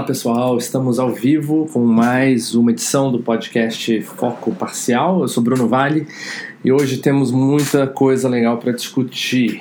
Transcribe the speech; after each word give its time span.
Fala 0.00 0.06
pessoal, 0.06 0.56
estamos 0.56 0.98
ao 0.98 1.12
vivo 1.12 1.68
com 1.70 1.84
mais 1.84 2.54
uma 2.54 2.70
edição 2.70 3.12
do 3.12 3.18
podcast 3.18 4.00
Foco 4.00 4.50
Parcial. 4.50 5.20
Eu 5.20 5.28
sou 5.28 5.42
Bruno 5.42 5.68
Vale 5.68 6.06
e 6.64 6.72
hoje 6.72 6.96
temos 6.96 7.30
muita 7.30 7.86
coisa 7.86 8.26
legal 8.26 8.56
para 8.56 8.72
discutir. 8.72 9.60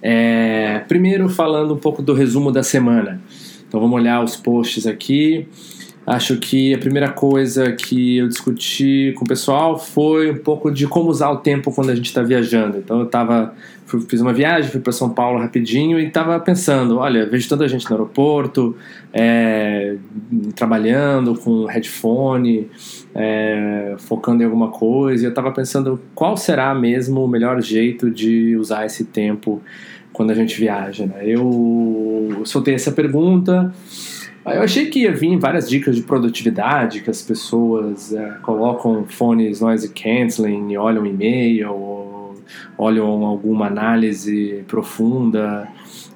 É, 0.00 0.78
primeiro, 0.86 1.28
falando 1.28 1.74
um 1.74 1.76
pouco 1.76 2.02
do 2.02 2.14
resumo 2.14 2.52
da 2.52 2.62
semana. 2.62 3.20
Então, 3.66 3.80
vamos 3.80 3.96
olhar 3.96 4.22
os 4.22 4.36
posts 4.36 4.86
aqui. 4.86 5.48
Acho 6.06 6.36
que 6.36 6.74
a 6.74 6.78
primeira 6.78 7.08
coisa 7.08 7.72
que 7.72 8.18
eu 8.18 8.28
discuti 8.28 9.14
com 9.16 9.24
o 9.24 9.28
pessoal 9.28 9.78
foi 9.78 10.30
um 10.30 10.36
pouco 10.36 10.70
de 10.70 10.86
como 10.86 11.08
usar 11.08 11.30
o 11.30 11.38
tempo 11.38 11.72
quando 11.72 11.88
a 11.88 11.94
gente 11.94 12.06
está 12.06 12.22
viajando. 12.22 12.76
Então 12.76 13.00
eu 13.00 13.06
tava, 13.06 13.54
fiz 14.06 14.20
uma 14.20 14.32
viagem, 14.32 14.70
fui 14.70 14.80
para 14.80 14.92
São 14.92 15.08
Paulo 15.08 15.38
rapidinho 15.38 15.98
e 15.98 16.06
estava 16.06 16.38
pensando, 16.38 16.98
olha, 16.98 17.24
vejo 17.24 17.48
tanta 17.48 17.66
gente 17.66 17.86
no 17.86 17.92
aeroporto, 17.92 18.76
é, 19.14 19.96
trabalhando 20.54 21.36
com 21.36 21.64
headphone, 21.64 22.68
é, 23.14 23.94
focando 23.96 24.42
em 24.42 24.44
alguma 24.44 24.68
coisa. 24.68 25.24
E 25.24 25.26
eu 25.26 25.30
estava 25.30 25.50
pensando 25.52 25.98
qual 26.14 26.36
será 26.36 26.74
mesmo 26.74 27.24
o 27.24 27.28
melhor 27.28 27.62
jeito 27.62 28.10
de 28.10 28.54
usar 28.56 28.84
esse 28.84 29.06
tempo 29.06 29.62
quando 30.12 30.32
a 30.32 30.34
gente 30.34 30.58
viaja. 30.60 31.06
Né? 31.06 31.22
Eu 31.24 32.42
soltei 32.44 32.74
essa 32.74 32.92
pergunta. 32.92 33.72
Eu 34.46 34.62
achei 34.62 34.86
que 34.86 35.00
ia 35.00 35.12
vir 35.12 35.38
várias 35.38 35.68
dicas 35.68 35.96
de 35.96 36.02
produtividade, 36.02 37.00
que 37.00 37.08
as 37.08 37.22
pessoas 37.22 38.12
é, 38.12 38.36
colocam 38.42 39.06
fones 39.08 39.60
noise 39.60 39.88
canceling, 39.88 40.76
olham 40.76 41.06
e-mail, 41.06 41.72
ou 41.72 42.34
olham 42.76 43.24
alguma 43.24 43.66
análise 43.68 44.62
profunda, 44.68 45.66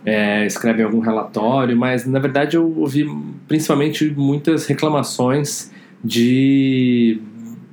é, 0.05 0.44
escrevem 0.47 0.84
algum 0.84 1.00
relatório, 1.00 1.77
mas 1.77 2.06
na 2.06 2.19
verdade 2.19 2.56
eu 2.56 2.70
ouvi 2.77 3.06
principalmente 3.47 4.12
muitas 4.16 4.66
reclamações 4.66 5.70
de 6.05 7.20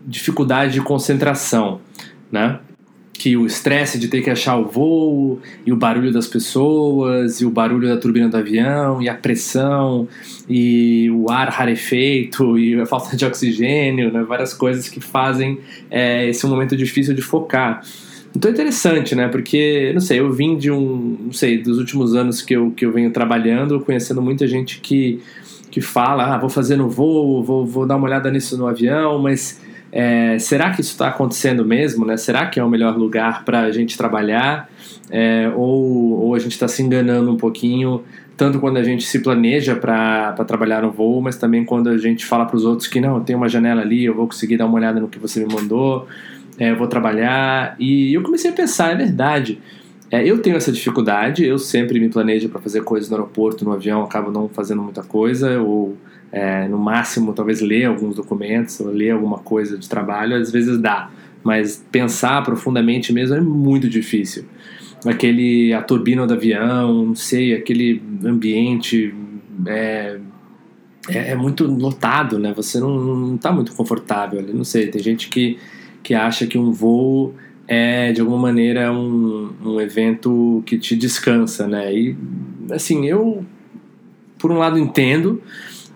dificuldade 0.08 0.74
de 0.74 0.82
concentração, 0.82 1.82
né? 2.32 2.60
Que 3.18 3.36
o 3.38 3.46
estresse 3.46 3.98
de 3.98 4.08
ter 4.08 4.22
que 4.22 4.30
achar 4.30 4.58
o 4.58 4.66
voo, 4.66 5.40
e 5.66 5.72
o 5.72 5.76
barulho 5.76 6.12
das 6.12 6.28
pessoas, 6.28 7.42
e 7.42 7.46
o 7.46 7.50
barulho 7.50 7.88
da 7.88 7.98
turbina 7.98 8.28
do 8.28 8.38
avião, 8.38 9.02
e 9.02 9.10
a 9.10 9.14
pressão, 9.14 10.08
e 10.50 11.10
o 11.12 11.30
ar 11.30 11.50
rarefeito, 11.50 12.58
e 12.60 12.80
a 12.80 12.86
falta 12.86 13.16
de 13.16 13.26
oxigênio, 13.26 14.12
né? 14.12 14.24
várias 14.24 14.54
coisas 14.54 14.90
que 14.90 15.00
fazem 15.00 15.60
é, 15.90 16.28
esse 16.28 16.46
um 16.46 16.50
momento 16.50 16.76
difícil 16.76 17.14
de 17.14 17.22
focar. 17.22 17.82
Então 18.36 18.52
é 18.52 18.54
interessante, 18.54 19.16
né? 19.16 19.30
Porque, 19.30 19.92
não 19.94 20.02
sei, 20.02 20.20
eu 20.20 20.30
vim 20.32 20.58
de 20.58 20.70
um, 20.70 21.18
não 21.26 21.32
sei, 21.32 21.58
dos 21.58 21.78
últimos 21.78 22.14
anos 22.16 22.42
que 22.42 22.54
eu, 22.54 22.72
que 22.72 22.86
eu 22.86 22.92
venho 22.92 23.10
trabalhando, 23.12 23.80
conhecendo 23.80 24.22
muita 24.22 24.46
gente 24.46 24.82
que, 24.82 25.22
que 25.72 25.80
fala, 25.80 26.36
ah, 26.36 26.38
vou 26.38 26.50
fazer 26.50 26.76
no 26.76 26.90
voo, 26.90 27.42
vou, 27.42 27.66
vou 27.66 27.86
dar 27.86 27.96
uma 27.96 28.06
olhada 28.08 28.30
nisso 28.30 28.58
no 28.58 28.68
avião, 28.68 29.20
mas 29.20 29.62
é, 29.98 30.38
será 30.40 30.72
que 30.72 30.82
isso 30.82 30.92
está 30.92 31.08
acontecendo 31.08 31.64
mesmo? 31.64 32.06
Né? 32.06 32.18
Será 32.18 32.48
que 32.48 32.60
é 32.60 32.64
o 32.64 32.70
melhor 32.70 32.98
lugar 32.98 33.46
para 33.46 33.62
a 33.62 33.72
gente 33.72 33.98
trabalhar? 33.98 34.70
É, 35.10 35.50
ou, 35.56 36.20
ou 36.20 36.36
a 36.36 36.40
gente 36.40 36.52
está 36.52 36.68
se 36.68 36.84
enganando 36.84 37.32
um 37.32 37.38
pouquinho, 37.38 38.04
tanto 38.36 38.60
quando 38.60 38.76
a 38.76 38.84
gente 38.84 39.06
se 39.06 39.20
planeja 39.20 39.74
para 39.74 40.34
trabalhar 40.46 40.82
no 40.82 40.92
voo, 40.92 41.22
mas 41.22 41.38
também 41.38 41.64
quando 41.64 41.88
a 41.88 41.98
gente 41.98 42.26
fala 42.26 42.46
para 42.46 42.58
os 42.58 42.66
outros 42.66 42.90
que 42.90 43.00
não, 43.00 43.24
tem 43.24 43.38
uma 43.38 43.48
janela 43.48 43.84
ali, 43.84 44.04
eu 44.04 44.14
vou 44.14 44.28
conseguir 44.28 44.58
dar 44.58 44.66
uma 44.66 44.76
olhada 44.76 45.00
no 45.00 45.08
que 45.08 45.18
você 45.18 45.40
me 45.46 45.54
mandou, 45.54 46.06
é, 46.60 46.72
eu 46.72 46.76
vou 46.76 46.88
trabalhar. 46.88 47.78
E 47.80 48.14
eu 48.14 48.22
comecei 48.22 48.52
a 48.52 48.54
pensar, 48.54 48.92
é 48.92 48.96
verdade. 48.96 49.62
É, 50.12 50.28
eu 50.28 50.40
tenho 50.40 50.58
essa 50.58 50.74
dificuldade, 50.74 51.46
eu 51.46 51.58
sempre 51.58 52.02
me 52.02 52.10
planejo 52.10 52.50
para 52.50 52.60
fazer 52.60 52.84
coisas 52.84 53.10
no 53.10 53.16
aeroporto, 53.16 53.64
no 53.64 53.72
avião, 53.72 54.04
acabo 54.04 54.30
não 54.30 54.50
fazendo 54.50 54.82
muita 54.82 55.04
coisa, 55.04 55.62
ou 55.62 55.96
é, 56.36 56.68
no 56.68 56.78
máximo, 56.78 57.32
talvez 57.32 57.62
ler 57.62 57.86
alguns 57.86 58.18
documentos 58.18 58.78
ou 58.82 58.90
ler 58.90 59.12
alguma 59.12 59.38
coisa 59.38 59.78
de 59.78 59.88
trabalho, 59.88 60.36
às 60.36 60.52
vezes 60.52 60.78
dá, 60.78 61.10
mas 61.42 61.82
pensar 61.90 62.44
profundamente 62.44 63.14
mesmo 63.14 63.38
é 63.38 63.40
muito 63.40 63.88
difícil. 63.88 64.44
Aquele, 65.06 65.72
a 65.72 65.82
turbina 65.82 66.28
do 66.28 66.34
avião, 66.34 67.06
não 67.06 67.16
sei, 67.16 67.54
aquele 67.54 68.04
ambiente 68.26 69.16
é, 69.66 70.18
é, 71.08 71.32
é 71.32 71.36
muito 71.36 71.66
lotado, 71.68 72.38
né? 72.38 72.52
Você 72.54 72.82
não, 72.82 73.00
não 73.00 73.38
tá 73.38 73.54
muito 73.54 73.74
confortável 73.74 74.38
ali, 74.38 74.52
não 74.52 74.66
sei, 74.66 74.88
tem 74.88 75.02
gente 75.02 75.30
que, 75.30 75.58
que 76.04 76.14
acha 76.14 76.46
que 76.46 76.58
um 76.58 76.70
voo 76.70 77.34
é 77.66 78.12
de 78.12 78.20
alguma 78.20 78.40
maneira 78.40 78.92
um, 78.92 79.54
um 79.64 79.80
evento 79.80 80.62
que 80.66 80.78
te 80.78 80.98
descansa, 80.98 81.66
né? 81.66 81.96
E 81.96 82.18
assim, 82.72 83.06
eu 83.06 83.46
por 84.38 84.52
um 84.52 84.58
lado 84.58 84.78
entendo, 84.78 85.42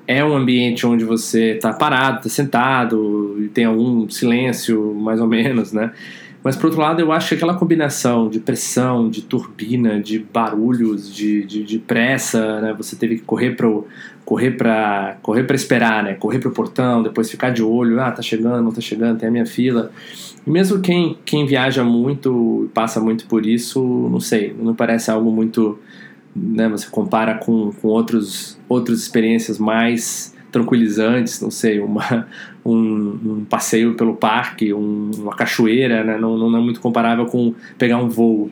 é 0.10 0.26
um 0.26 0.36
ambiente 0.36 0.88
onde 0.88 1.06
você 1.06 1.52
está 1.52 1.72
parado, 1.72 2.18
está 2.18 2.30
sentado 2.30 3.38
e 3.40 3.48
tem 3.48 3.66
algum 3.66 4.10
silêncio, 4.10 4.96
mais 4.96 5.22
ou 5.22 5.28
menos, 5.28 5.72
né? 5.72 5.92
Mas 6.44 6.56
por 6.56 6.66
outro 6.66 6.82
lado, 6.82 7.00
eu 7.00 7.12
acho 7.12 7.30
que 7.30 7.36
aquela 7.36 7.54
combinação 7.54 8.28
de 8.28 8.40
pressão, 8.40 9.08
de 9.08 9.22
turbina, 9.22 10.02
de 10.02 10.18
barulhos, 10.18 11.14
de, 11.14 11.46
de, 11.46 11.64
de 11.64 11.78
pressa, 11.78 12.60
né? 12.60 12.74
Você 12.76 12.96
teve 12.96 13.18
que 13.18 13.22
correr 13.22 13.52
para 13.52 13.68
correr 14.26 14.52
para 14.52 15.18
correr 15.22 15.44
para 15.44 15.56
esperar, 15.56 16.02
né? 16.04 16.16
Correr 16.16 16.40
para 16.40 16.50
o 16.50 16.54
portão, 16.54 17.04
depois 17.04 17.30
ficar 17.30 17.52
de 17.52 17.62
olho, 17.62 18.02
ah, 18.02 18.10
tá 18.10 18.24
chegando, 18.24 18.64
não 18.64 18.72
tá 18.72 18.82
chegando, 18.82 19.20
tem 19.20 19.30
a 19.30 19.32
minha 19.32 19.46
fila. 19.46 19.92
E 20.46 20.50
mesmo 20.50 20.80
quem 20.80 21.20
quem 21.24 21.46
viaja 21.46 21.84
muito, 21.84 22.68
passa 22.74 23.00
muito 23.00 23.28
por 23.28 23.46
isso, 23.46 24.10
não 24.12 24.20
sei, 24.20 24.56
não 24.60 24.74
parece 24.74 25.12
algo 25.12 25.30
muito 25.30 25.78
né, 26.36 26.68
você 26.70 26.88
compara 26.88 27.36
com, 27.36 27.72
com 27.72 27.88
outros, 27.88 28.58
outras 28.68 29.00
experiências 29.00 29.58
mais 29.58 30.36
tranquilizantes, 30.52 31.42
não 31.42 31.52
sei, 31.52 31.80
uma, 31.80 32.28
um, 32.66 33.20
um 33.24 33.46
passeio 33.48 33.96
pelo 33.96 34.16
parque, 34.16 34.74
um, 34.74 35.12
uma 35.18 35.36
cachoeira, 35.36 36.04
né, 36.04 36.18
não, 36.18 36.38
não 36.38 36.58
é 36.58 36.62
muito 36.62 36.82
comparável 36.82 37.26
com 37.26 37.54
pegar 37.78 37.98
um 37.98 38.10
voo. 38.10 38.52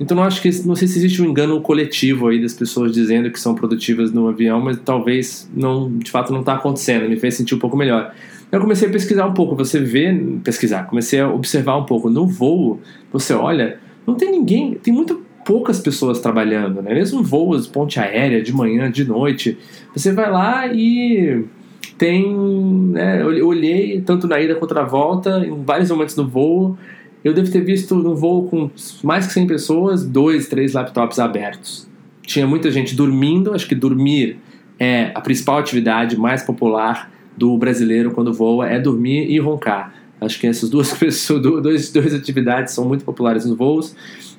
Então 0.00 0.16
não 0.16 0.22
acho 0.22 0.40
que 0.40 0.48
não 0.64 0.76
sei 0.76 0.86
se 0.86 0.98
existe 0.98 1.20
um 1.20 1.24
engano 1.24 1.60
coletivo 1.60 2.28
aí 2.28 2.40
das 2.40 2.54
pessoas 2.54 2.92
dizendo 2.92 3.30
que 3.30 3.40
são 3.40 3.54
produtivas 3.54 4.12
no 4.12 4.28
avião, 4.28 4.60
mas 4.60 4.78
talvez 4.84 5.50
não, 5.52 5.90
de 5.98 6.10
fato 6.10 6.32
não 6.32 6.40
está 6.40 6.54
acontecendo. 6.54 7.08
Me 7.08 7.18
fez 7.18 7.34
sentir 7.34 7.54
um 7.56 7.58
pouco 7.58 7.76
melhor. 7.76 8.14
Eu 8.50 8.60
comecei 8.60 8.88
a 8.88 8.92
pesquisar 8.92 9.26
um 9.26 9.34
pouco. 9.34 9.56
Você 9.56 9.80
vê, 9.80 10.14
pesquisar, 10.44 10.84
comecei 10.84 11.20
a 11.20 11.28
observar 11.28 11.76
um 11.76 11.84
pouco. 11.84 12.08
No 12.08 12.26
voo, 12.26 12.80
você 13.12 13.34
olha, 13.34 13.80
não 14.06 14.14
tem 14.14 14.30
ninguém, 14.30 14.74
tem 14.74 14.94
muito 14.94 15.20
poucas 15.48 15.80
pessoas 15.80 16.20
trabalhando, 16.20 16.82
né? 16.82 16.92
Mesmo 16.92 17.22
voos, 17.22 17.66
ponte 17.66 17.98
aérea, 17.98 18.42
de 18.42 18.52
manhã, 18.52 18.90
de 18.90 19.02
noite, 19.02 19.56
você 19.96 20.12
vai 20.12 20.30
lá 20.30 20.66
e 20.66 21.42
tem, 21.96 22.30
né, 22.90 23.22
eu 23.22 23.48
olhei 23.48 24.02
tanto 24.02 24.28
na 24.28 24.38
ida 24.38 24.54
quanto 24.56 24.74
na 24.74 24.84
volta, 24.84 25.42
em 25.46 25.64
vários 25.64 25.90
momentos 25.90 26.14
do 26.14 26.28
voo, 26.28 26.76
eu 27.24 27.32
devo 27.32 27.50
ter 27.50 27.62
visto 27.62 27.94
no 27.94 28.14
voo 28.14 28.46
com 28.46 28.70
mais 29.02 29.26
que 29.26 29.32
100 29.32 29.46
pessoas, 29.46 30.04
dois, 30.04 30.48
três 30.48 30.74
laptops 30.74 31.18
abertos. 31.18 31.88
Tinha 32.26 32.46
muita 32.46 32.70
gente 32.70 32.94
dormindo, 32.94 33.54
acho 33.54 33.66
que 33.66 33.74
dormir 33.74 34.38
é 34.78 35.12
a 35.14 35.20
principal 35.22 35.56
atividade 35.56 36.14
mais 36.18 36.42
popular 36.42 37.10
do 37.38 37.56
brasileiro 37.56 38.10
quando 38.10 38.34
voa, 38.34 38.68
é 38.68 38.78
dormir 38.78 39.30
e 39.30 39.38
roncar. 39.38 39.94
Acho 40.20 40.38
que 40.40 40.46
essas 40.46 40.68
duas, 40.68 40.92
pessoas, 40.98 41.42
duas, 41.42 41.92
duas 41.92 42.14
atividades 42.14 42.74
são 42.74 42.84
muito 42.84 43.04
populares 43.04 43.44
nos 43.44 43.56
voos 43.56 43.94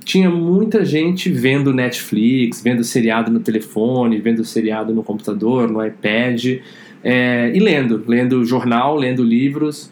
tinha 0.09 0.27
muita 0.27 0.83
gente 0.83 1.29
vendo 1.29 1.71
Netflix, 1.71 2.63
vendo 2.63 2.83
seriado 2.83 3.29
no 3.29 3.39
telefone, 3.39 4.19
vendo 4.19 4.43
seriado 4.43 4.91
no 4.91 5.03
computador, 5.03 5.69
no 5.69 5.85
iPad, 5.85 6.61
é, 7.03 7.51
e 7.53 7.59
lendo, 7.59 8.03
lendo 8.07 8.43
jornal, 8.43 8.95
lendo 8.95 9.23
livros, 9.23 9.91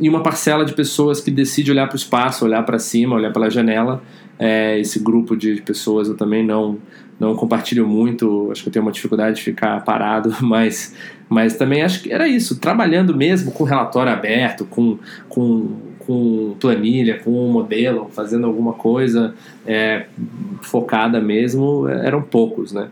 e 0.00 0.08
uma 0.08 0.22
parcela 0.22 0.64
de 0.64 0.74
pessoas 0.74 1.22
que 1.22 1.30
decide 1.30 1.70
olhar 1.70 1.86
para 1.86 1.94
o 1.94 1.96
espaço, 1.96 2.44
olhar 2.44 2.62
para 2.64 2.78
cima, 2.78 3.16
olhar 3.16 3.32
pela 3.32 3.50
janela. 3.50 4.02
É, 4.38 4.78
esse 4.78 4.98
grupo 4.98 5.36
de 5.36 5.62
pessoas 5.62 6.08
eu 6.08 6.16
também 6.16 6.44
não 6.44 6.78
não 7.18 7.34
compartilho 7.36 7.86
muito, 7.86 8.48
acho 8.50 8.62
que 8.62 8.68
eu 8.68 8.72
tenho 8.72 8.84
uma 8.84 8.90
dificuldade 8.90 9.36
de 9.36 9.42
ficar 9.42 9.82
parado, 9.84 10.34
mas, 10.42 10.94
mas 11.28 11.56
também 11.56 11.82
acho 11.82 12.02
que 12.02 12.12
era 12.12 12.28
isso, 12.28 12.60
trabalhando 12.60 13.16
mesmo 13.16 13.52
com 13.52 13.64
relatório 13.64 14.12
aberto, 14.12 14.64
com, 14.64 14.98
com 15.28 15.94
com 16.06 16.54
planilha, 16.60 17.18
com 17.18 17.30
modelo, 17.48 18.08
fazendo 18.12 18.46
alguma 18.46 18.74
coisa 18.74 19.34
é, 19.66 20.06
focada 20.62 21.20
mesmo, 21.20 21.88
eram 21.88 22.22
poucos, 22.22 22.72
né? 22.72 22.88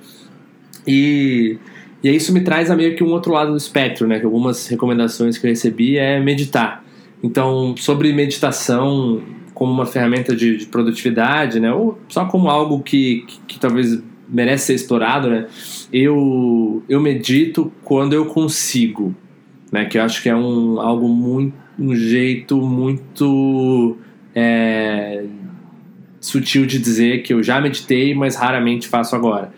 E, 0.87 1.59
e 2.03 2.11
isso 2.11 2.33
me 2.33 2.41
traz 2.41 2.71
a 2.71 2.77
meio 2.77 2.97
que 2.97 3.05
um 3.05 3.11
outro 3.11 3.33
lado 3.33 3.53
do 3.53 3.57
espectro, 3.57 4.07
né? 4.07 4.19
Que 4.19 4.25
algumas 4.25 4.67
recomendações 4.67 5.39
que 5.39 5.47
eu 5.47 5.51
recebi 5.51 5.99
é 5.99 6.19
meditar. 6.21 6.85
Então, 7.23 7.75
sobre 7.77 8.13
meditação 8.13 9.23
como 9.55 9.71
uma 9.71 9.87
ferramenta 9.87 10.35
de, 10.35 10.57
de 10.57 10.67
produtividade, 10.67 11.61
né? 11.61 11.73
Ou 11.73 11.99
só 12.09 12.25
como 12.25 12.49
algo 12.49 12.81
que, 12.83 13.25
que, 13.27 13.41
que 13.47 13.61
talvez 13.61 14.03
merece 14.33 14.67
ser 14.67 14.75
explorado, 14.75 15.29
né? 15.29 15.47
Eu, 15.93 16.83
eu 16.89 17.01
medito 17.01 17.71
quando 17.85 18.15
eu 18.15 18.27
consigo, 18.27 19.15
né? 19.71 19.85
Que 19.85 19.99
eu 19.99 20.03
acho 20.03 20.23
que 20.23 20.29
é 20.29 20.35
um, 20.35 20.81
algo 20.81 21.09
muito 21.09 21.63
um 21.79 21.95
jeito 21.95 22.61
muito 22.61 23.97
é, 24.35 25.25
sutil 26.21 26.67
de 26.67 26.79
dizer 26.79 27.23
que 27.23 27.33
eu 27.33 27.43
já 27.43 27.61
meditei, 27.61 28.15
mas 28.15 28.37
raramente 28.37 28.89
faço 28.89 29.17
agora. 29.17 29.53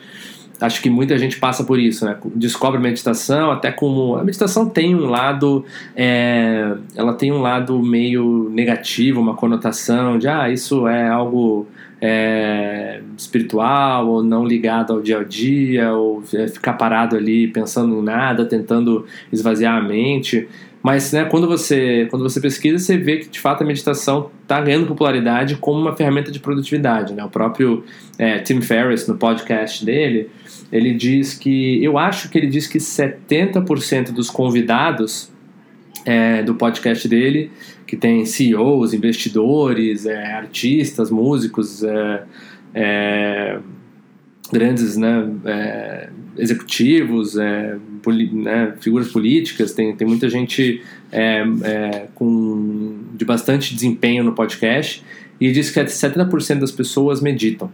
Acho 0.64 0.82
que 0.82 0.90
muita 0.90 1.16
gente 1.18 1.38
passa 1.38 1.64
por 1.64 1.78
isso, 1.78 2.04
né? 2.04 2.16
Descobre 2.34 2.78
a 2.78 2.80
meditação, 2.80 3.50
até 3.50 3.70
como 3.70 4.16
a 4.16 4.24
meditação 4.24 4.68
tem 4.68 4.94
um 4.94 5.06
lado, 5.06 5.64
é, 5.94 6.74
ela 6.96 7.14
tem 7.14 7.32
um 7.32 7.40
lado 7.40 7.80
meio 7.82 8.50
negativo, 8.52 9.20
uma 9.20 9.34
conotação 9.34 10.18
de 10.18 10.28
ah, 10.28 10.50
isso 10.50 10.88
é 10.88 11.08
algo 11.08 11.66
é, 12.00 13.00
espiritual 13.16 14.08
ou 14.08 14.22
não 14.22 14.44
ligado 14.44 14.92
ao 14.92 15.00
dia 15.00 15.20
a 15.20 15.24
dia 15.24 15.92
ou 15.92 16.22
é, 16.34 16.48
ficar 16.48 16.74
parado 16.74 17.16
ali 17.16 17.48
pensando 17.48 17.98
em 17.98 18.02
nada, 18.02 18.44
tentando 18.44 19.06
esvaziar 19.32 19.76
a 19.76 19.82
mente. 19.82 20.48
Mas 20.84 21.10
né, 21.12 21.24
quando, 21.24 21.48
você, 21.48 22.06
quando 22.10 22.22
você 22.22 22.38
pesquisa, 22.38 22.78
você 22.78 22.98
vê 22.98 23.16
que 23.16 23.30
de 23.30 23.40
fato 23.40 23.64
a 23.64 23.66
meditação 23.66 24.30
está 24.42 24.60
ganhando 24.60 24.86
popularidade 24.86 25.56
como 25.56 25.80
uma 25.80 25.96
ferramenta 25.96 26.30
de 26.30 26.38
produtividade. 26.38 27.14
Né? 27.14 27.24
O 27.24 27.30
próprio 27.30 27.84
é, 28.18 28.38
Tim 28.40 28.60
Ferriss, 28.60 29.08
no 29.08 29.16
podcast 29.16 29.82
dele, 29.82 30.28
ele 30.70 30.92
diz 30.92 31.32
que. 31.38 31.82
Eu 31.82 31.96
acho 31.96 32.28
que 32.28 32.36
ele 32.36 32.48
diz 32.48 32.66
que 32.66 32.76
70% 32.76 34.12
dos 34.12 34.28
convidados 34.28 35.32
é, 36.04 36.42
do 36.42 36.54
podcast 36.54 37.08
dele, 37.08 37.50
que 37.86 37.96
tem 37.96 38.26
CEOs, 38.26 38.92
investidores, 38.92 40.04
é, 40.04 40.34
artistas, 40.34 41.10
músicos, 41.10 41.82
é, 41.82 42.24
é 42.74 43.58
grandes 44.54 44.96
né, 44.96 45.28
é, 45.44 46.08
executivos, 46.38 47.36
é, 47.36 47.76
poli, 48.00 48.32
né, 48.32 48.74
figuras 48.80 49.08
políticas, 49.08 49.72
tem, 49.72 49.94
tem 49.96 50.06
muita 50.06 50.28
gente 50.28 50.80
é, 51.10 51.44
é, 51.62 52.06
com, 52.14 52.98
de 53.14 53.24
bastante 53.24 53.74
desempenho 53.74 54.22
no 54.22 54.32
podcast, 54.32 55.02
e 55.40 55.50
diz 55.50 55.70
que 55.70 55.80
70% 55.80 56.60
das 56.60 56.70
pessoas 56.70 57.20
meditam. 57.20 57.70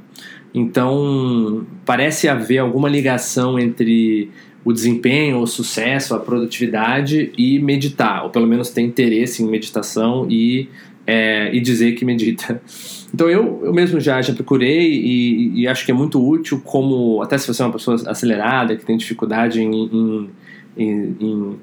Então, 0.55 1.67
parece 1.85 2.27
haver 2.27 2.59
alguma 2.59 2.88
ligação 2.88 3.59
entre 3.59 4.31
o 4.65 4.73
desempenho, 4.73 5.38
o 5.38 5.47
sucesso, 5.47 6.15
a 6.15 6.19
produtividade 6.19 7.32
e 7.37 7.59
meditar, 7.59 8.25
ou 8.25 8.31
pelo 8.31 8.47
menos 8.47 8.71
ter 8.71 8.82
interesse 8.82 9.43
em 9.43 9.47
meditação 9.47 10.27
e, 10.31 10.69
é, 11.10 11.52
e 11.52 11.60
dizer 11.60 11.92
que 11.92 12.04
medita. 12.04 12.62
Então 13.12 13.28
eu, 13.28 13.62
eu 13.64 13.74
mesmo 13.74 13.98
já, 13.98 14.22
já 14.22 14.32
procurei 14.32 14.88
e, 14.88 15.62
e, 15.62 15.66
acho 15.66 15.84
que 15.84 15.90
é 15.90 15.94
muito 15.94 16.24
útil 16.24 16.60
como, 16.64 17.20
até 17.20 17.36
se 17.36 17.48
você 17.48 17.60
é 17.60 17.66
uma 17.66 17.72
pessoa 17.72 18.00
acelerada, 18.06 18.76
que 18.76 18.84
tem 18.84 18.96
dificuldade 18.96 19.60
em, 19.60 19.74
em, 19.74 20.30
em, 20.76 21.16
em 21.18 21.56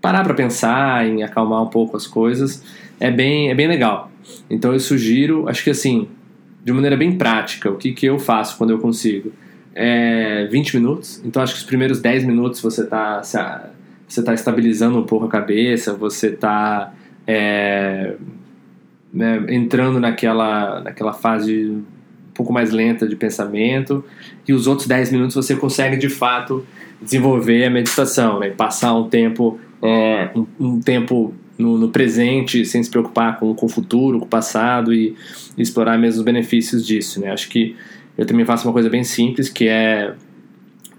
parar 0.00 0.22
para 0.22 0.32
pensar, 0.32 1.04
em 1.08 1.24
acalmar 1.24 1.60
um 1.60 1.66
pouco 1.66 1.96
as 1.96 2.06
coisas, 2.06 2.62
é 3.00 3.10
bem, 3.10 3.50
é 3.50 3.54
bem 3.56 3.66
legal. 3.66 4.12
Então 4.48 4.72
eu 4.72 4.78
sugiro, 4.78 5.48
acho 5.48 5.64
que 5.64 5.70
assim, 5.70 6.06
de 6.64 6.72
maneira 6.72 6.96
bem 6.96 7.18
prática, 7.18 7.68
o 7.68 7.74
que, 7.74 7.90
que 7.90 8.06
eu 8.06 8.20
faço 8.20 8.56
quando 8.56 8.70
eu 8.70 8.78
consigo? 8.78 9.32
É 9.74 10.46
20 10.52 10.76
minutos, 10.76 11.20
então 11.24 11.42
acho 11.42 11.54
que 11.54 11.58
os 11.58 11.66
primeiros 11.66 12.00
10 12.00 12.22
minutos 12.22 12.60
você 12.60 12.82
está 12.82 13.68
você 14.06 14.22
tá 14.22 14.34
estabilizando 14.34 15.00
um 15.00 15.04
pouco 15.04 15.26
a 15.26 15.28
cabeça, 15.28 15.92
você 15.94 16.28
está 16.28 16.94
é, 17.26 18.14
né, 19.12 19.44
entrando 19.48 19.98
naquela, 19.98 20.80
naquela 20.80 21.12
fase 21.12 21.66
um 21.66 21.84
pouco 22.34 22.52
mais 22.52 22.70
lenta 22.70 23.06
de 23.06 23.16
pensamento, 23.16 24.04
e 24.46 24.52
os 24.52 24.66
outros 24.66 24.86
10 24.86 25.12
minutos 25.12 25.34
você 25.34 25.56
consegue 25.56 25.96
de 25.96 26.08
fato 26.08 26.64
desenvolver 27.00 27.64
a 27.64 27.70
meditação, 27.70 28.38
né, 28.38 28.50
passar 28.50 28.94
um 28.94 29.08
tempo, 29.08 29.58
é, 29.82 30.30
um, 30.34 30.46
um, 30.58 30.80
tempo 30.80 31.34
no, 31.58 31.76
no, 31.76 31.88
presente, 31.90 32.64
sem 32.64 32.82
se 32.82 32.90
preocupar 32.90 33.38
com, 33.38 33.54
com 33.54 33.66
o 33.66 33.68
futuro, 33.68 34.18
com 34.18 34.24
o 34.24 34.28
passado 34.28 34.92
e, 34.94 35.14
e 35.56 35.62
explorar 35.62 35.98
mesmo 35.98 36.20
os 36.20 36.24
benefícios 36.24 36.86
disso. 36.86 37.20
Né? 37.20 37.30
Acho 37.30 37.48
que 37.48 37.76
eu 38.16 38.26
também 38.26 38.44
faço 38.44 38.66
uma 38.66 38.72
coisa 38.72 38.88
bem 38.88 39.04
simples, 39.04 39.48
que 39.48 39.68
é 39.68 40.14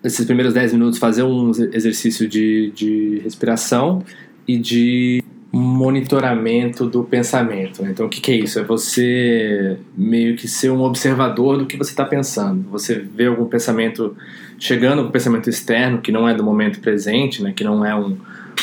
esses 0.04 0.25
primeiros 0.25 0.54
10 0.54 0.74
minutos 0.74 0.98
fazer 0.98 1.24
um 1.24 1.52
exercício 1.52 2.28
de, 2.28 2.72
de 2.72 3.22
respiração 3.24 4.04
e 4.48 4.57
de 4.57 5.20
monitoramento 5.51 6.86
do 6.86 7.03
pensamento. 7.03 7.83
Né? 7.83 7.89
Então, 7.92 8.06
o 8.06 8.09
que, 8.09 8.21
que, 8.21 8.31
é 8.31 8.36
isso? 8.36 8.57
É 8.57 8.63
você 8.63 9.77
meio 9.98 10.36
que 10.38 10.48
ser 10.48 10.71
um 10.71 10.81
observador 10.81 11.57
do 11.57 11.65
que 11.65 11.77
você 11.77 11.92
está 11.92 12.06
pensando. 12.06 12.69
Você 12.69 12.95
vê 12.95 13.25
algum 13.25 13.45
pensamento 13.45 14.15
chegando, 14.57 15.01
um 15.01 15.12
pensamento 15.12 15.50
externo 15.50 16.00
que 16.00 16.12
não 16.12 16.27
é 16.27 16.33
do 16.33 16.44
momento 16.44 16.80
presente, 16.80 17.44
né? 17.44 17.51
que 17.53 17.63
não 17.63 17.86
é 17.86 17.94
um. 17.94 18.18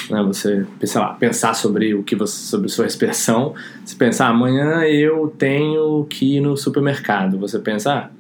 Né? 0.09 0.23
Você, 0.29 0.65
sei 0.83 1.01
lá, 1.01 1.09
pensar 1.13 1.53
sobre 1.53 1.93
o 1.93 2.03
que 2.03 2.17
você, 2.17 2.47
sobre 2.47 2.69
sua 2.71 2.87
expressão. 2.87 3.55
Você 3.85 3.95
pensar, 3.95 4.29
amanhã 4.29 4.83
eu 4.85 5.33
tenho 5.37 6.07
que 6.09 6.37
ir 6.37 6.41
no 6.41 6.57
supermercado. 6.57 7.39
Você 7.39 7.59
pensar, 7.59 8.11
ah, 8.11 8.19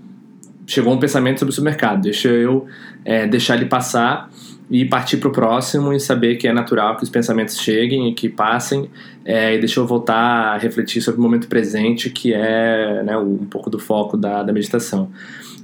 chegou 0.67 0.93
um 0.93 0.99
pensamento 0.99 1.38
sobre 1.38 1.53
o 1.53 1.55
supermercado, 1.55 2.03
deixa 2.03 2.29
eu 2.29 2.67
é, 3.03 3.26
deixar 3.26 3.56
ele 3.56 3.64
passar 3.64 4.31
e 4.70 4.85
partir 4.85 5.17
para 5.17 5.29
o 5.29 5.32
próximo 5.32 5.93
e 5.93 6.00
saber 6.00 6.37
que 6.37 6.47
é 6.47 6.53
natural 6.53 6.97
que 6.97 7.03
os 7.03 7.09
pensamentos 7.09 7.59
cheguem 7.59 8.09
e 8.09 8.15
que 8.15 8.29
passem. 8.29 8.91
É, 9.25 9.55
e 9.55 9.59
deixa 9.59 9.81
eu 9.81 9.87
voltar 9.87 10.55
a 10.55 10.59
refletir 10.59 11.00
sobre 11.00 11.20
o 11.20 11.23
momento 11.23 11.49
presente 11.49 12.11
que 12.11 12.35
é 12.35 13.03
né, 13.03 13.17
um 13.17 13.47
pouco 13.47 13.70
do 13.70 13.79
foco 13.79 14.17
da, 14.17 14.43
da 14.43 14.53
meditação. 14.53 15.11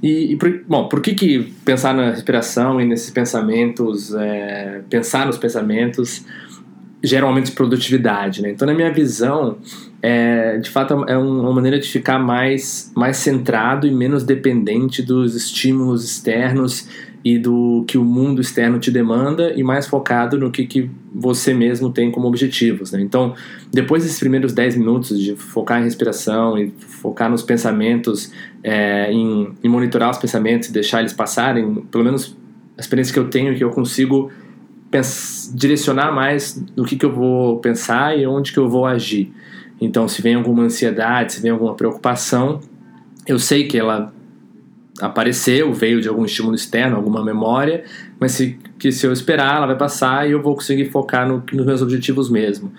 E, 0.01 0.33
e 0.33 0.35
por, 0.35 0.61
bom 0.67 0.87
por 0.87 1.01
que 1.01 1.13
que 1.13 1.53
pensar 1.63 1.93
na 1.93 2.11
respiração 2.11 2.81
e 2.81 2.85
nesses 2.85 3.09
pensamentos 3.09 4.13
é, 4.13 4.81
pensar 4.89 5.25
nos 5.25 5.37
pensamentos 5.37 6.25
gera 7.05 7.25
um 7.25 7.29
aumento 7.29 7.47
de 7.47 7.51
produtividade 7.53 8.41
né? 8.41 8.51
então 8.51 8.67
na 8.67 8.73
minha 8.73 8.91
visão 8.91 9.57
é, 10.01 10.57
de 10.57 10.69
fato 10.69 11.05
é 11.07 11.17
uma 11.17 11.53
maneira 11.53 11.79
de 11.79 11.87
ficar 11.87 12.19
mais 12.19 12.91
mais 12.95 13.17
centrado 13.17 13.87
e 13.87 13.91
menos 13.91 14.23
dependente 14.23 15.01
dos 15.01 15.35
estímulos 15.35 16.03
externos 16.03 16.87
e 17.25 17.39
do 17.39 17.83
que 17.87 17.97
o 17.97 18.03
mundo 18.05 18.39
externo 18.39 18.77
te 18.77 18.91
demanda 18.91 19.51
e 19.55 19.63
mais 19.63 19.87
focado 19.87 20.37
no 20.37 20.51
que, 20.51 20.67
que 20.67 20.91
você 21.11 21.55
mesmo 21.55 21.91
tem 21.91 22.11
como 22.11 22.27
objetivos. 22.27 22.91
Né? 22.91 23.01
Então, 23.01 23.33
depois 23.73 24.03
desses 24.03 24.19
primeiros 24.19 24.53
10 24.53 24.75
minutos 24.75 25.19
de 25.19 25.35
focar 25.35 25.81
em 25.81 25.85
respiração 25.85 26.55
e 26.55 26.71
focar 26.77 27.27
nos 27.27 27.41
pensamentos, 27.41 28.31
é, 28.63 29.11
em, 29.11 29.51
em, 29.63 29.67
monitorar 29.67 30.11
os 30.11 30.19
pensamentos 30.19 30.69
e 30.69 30.71
deixar 30.71 30.99
eles 30.99 31.13
passarem, 31.13 31.73
pelo 31.89 32.03
menos 32.03 32.37
a 32.77 32.81
experiência 32.81 33.11
que 33.11 33.19
eu 33.19 33.27
tenho 33.27 33.53
é 33.53 33.55
que 33.55 33.63
eu 33.63 33.71
consigo 33.71 34.31
direcionar 35.53 36.11
mais 36.11 36.63
no 36.75 36.85
que, 36.85 36.95
que 36.95 37.05
eu 37.05 37.13
vou 37.13 37.59
pensar 37.59 38.17
e 38.17 38.25
onde 38.25 38.51
que 38.51 38.59
eu 38.59 38.69
vou 38.69 38.85
agir. 38.85 39.31
Então, 39.79 40.07
se 40.07 40.21
vem 40.21 40.35
alguma 40.35 40.63
ansiedade, 40.63 41.33
se 41.33 41.41
vem 41.41 41.51
alguma 41.51 41.75
preocupação, 41.75 42.61
eu 43.27 43.37
sei 43.37 43.67
que 43.67 43.77
ela 43.77 44.13
apareceu, 45.01 45.73
veio 45.73 46.01
de 46.01 46.07
algum 46.07 46.23
estímulo 46.23 46.55
externo, 46.55 46.95
alguma 46.95 47.23
memória, 47.23 47.83
mas 48.19 48.31
se, 48.31 48.57
que 48.79 48.91
se 48.91 49.05
eu 49.05 49.11
esperar, 49.11 49.57
ela 49.57 49.65
vai 49.65 49.77
passar 49.77 50.27
e 50.27 50.31
eu 50.31 50.41
vou 50.41 50.55
conseguir 50.55 50.85
focar 50.85 51.27
no, 51.27 51.43
nos 51.51 51.65
meus 51.65 51.81
objetivos 51.81 52.29
mesmo. 52.29 52.71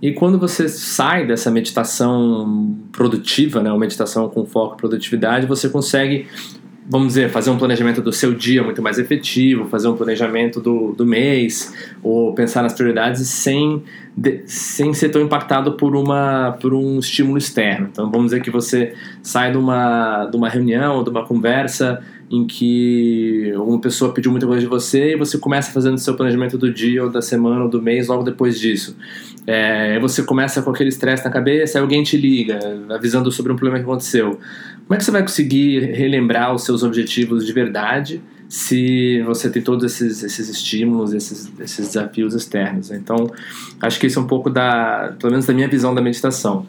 E 0.00 0.12
quando 0.12 0.38
você 0.38 0.68
sai 0.68 1.26
dessa 1.26 1.50
meditação 1.50 2.76
produtiva, 2.92 3.62
né, 3.62 3.70
uma 3.70 3.78
meditação 3.78 4.28
com 4.28 4.44
foco 4.44 4.74
em 4.74 4.76
produtividade, 4.76 5.46
você 5.46 5.68
consegue 5.68 6.28
vamos 6.86 7.08
dizer, 7.08 7.30
fazer 7.30 7.50
um 7.50 7.56
planejamento 7.56 8.02
do 8.02 8.12
seu 8.12 8.34
dia 8.34 8.62
muito 8.62 8.82
mais 8.82 8.98
efetivo, 8.98 9.66
fazer 9.66 9.88
um 9.88 9.96
planejamento 9.96 10.60
do, 10.60 10.92
do 10.92 11.06
mês, 11.06 11.72
ou 12.02 12.34
pensar 12.34 12.62
nas 12.62 12.74
prioridades 12.74 13.26
sem, 13.26 13.82
de, 14.16 14.42
sem 14.46 14.92
ser 14.92 15.08
tão 15.08 15.22
impactado 15.22 15.72
por, 15.72 15.96
uma, 15.96 16.56
por 16.60 16.74
um 16.74 16.98
estímulo 16.98 17.38
externo. 17.38 17.88
Então, 17.90 18.10
vamos 18.10 18.26
dizer 18.26 18.42
que 18.42 18.50
você 18.50 18.94
sai 19.22 19.50
de 19.50 19.56
uma, 19.56 20.26
de 20.26 20.36
uma 20.36 20.48
reunião 20.48 21.02
de 21.02 21.10
uma 21.10 21.24
conversa 21.24 22.02
em 22.34 22.44
que 22.44 23.52
uma 23.56 23.80
pessoa 23.80 24.12
pediu 24.12 24.30
muita 24.32 24.46
coisa 24.46 24.60
de 24.60 24.66
você 24.66 25.12
e 25.12 25.16
você 25.16 25.38
começa 25.38 25.70
fazendo 25.70 25.98
seu 25.98 26.14
planejamento 26.16 26.58
do 26.58 26.72
dia 26.72 27.04
ou 27.04 27.10
da 27.10 27.22
semana 27.22 27.62
ou 27.62 27.70
do 27.70 27.80
mês 27.80 28.08
logo 28.08 28.24
depois 28.24 28.58
disso. 28.58 28.96
É, 29.46 29.98
você 30.00 30.22
começa 30.22 30.60
com 30.60 30.70
aquele 30.70 30.88
estresse 30.88 31.24
na 31.24 31.30
cabeça, 31.30 31.78
alguém 31.78 32.02
te 32.02 32.16
liga 32.16 32.58
avisando 32.90 33.30
sobre 33.30 33.52
um 33.52 33.56
problema 33.56 33.78
que 33.78 33.84
aconteceu. 33.84 34.40
Como 34.86 34.94
é 34.94 34.96
que 34.96 35.04
você 35.04 35.10
vai 35.12 35.22
conseguir 35.22 35.80
relembrar 35.92 36.52
os 36.52 36.64
seus 36.64 36.82
objetivos 36.82 37.46
de 37.46 37.52
verdade 37.52 38.20
se 38.48 39.22
você 39.22 39.48
tem 39.48 39.62
todos 39.62 39.84
esses, 39.84 40.22
esses 40.22 40.48
estímulos, 40.48 41.12
esses, 41.12 41.52
esses 41.60 41.88
desafios 41.88 42.34
externos? 42.34 42.90
Então, 42.90 43.30
acho 43.80 44.00
que 44.00 44.08
isso 44.08 44.18
é 44.18 44.22
um 44.22 44.26
pouco 44.26 44.50
da, 44.50 45.14
pelo 45.20 45.30
menos 45.30 45.46
da 45.46 45.54
minha 45.54 45.68
visão 45.68 45.94
da 45.94 46.02
meditação. 46.02 46.66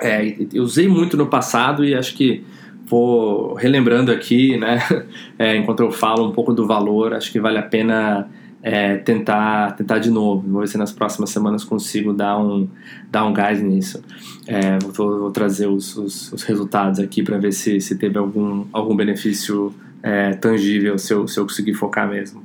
É, 0.00 0.36
eu 0.52 0.64
usei 0.64 0.88
muito 0.88 1.16
no 1.16 1.26
passado 1.26 1.84
e 1.84 1.94
acho 1.94 2.14
que 2.14 2.42
vou 2.90 3.54
relembrando 3.54 4.10
aqui, 4.10 4.58
né, 4.58 4.80
é, 5.38 5.56
enquanto 5.56 5.80
eu 5.80 5.92
falo 5.92 6.28
um 6.28 6.32
pouco 6.32 6.52
do 6.52 6.66
valor, 6.66 7.14
acho 7.14 7.30
que 7.30 7.38
vale 7.38 7.58
a 7.58 7.62
pena 7.62 8.28
é, 8.62 8.96
tentar 8.96 9.72
tentar 9.76 9.98
de 9.98 10.10
novo. 10.10 10.46
Vou 10.46 10.60
ver 10.60 10.68
se 10.68 10.76
nas 10.76 10.92
próximas 10.92 11.30
semanas 11.30 11.64
consigo 11.64 12.12
dar 12.12 12.38
um, 12.38 12.68
dar 13.10 13.24
um 13.24 13.32
gás 13.32 13.62
nisso. 13.62 14.02
É, 14.46 14.78
vou, 14.78 15.20
vou, 15.20 15.30
trazer 15.30 15.66
os, 15.66 15.96
os, 15.96 16.32
os, 16.32 16.42
resultados 16.42 16.98
aqui 16.98 17.22
para 17.22 17.38
ver 17.38 17.52
se, 17.52 17.80
se 17.80 17.96
teve 17.96 18.18
algum, 18.18 18.66
algum 18.72 18.94
benefício 18.94 19.72
é, 20.02 20.32
tangível 20.32 20.98
se 20.98 21.12
eu, 21.12 21.26
se 21.26 21.38
eu 21.38 21.44
conseguir 21.44 21.74
focar 21.74 22.08
mesmo. 22.08 22.42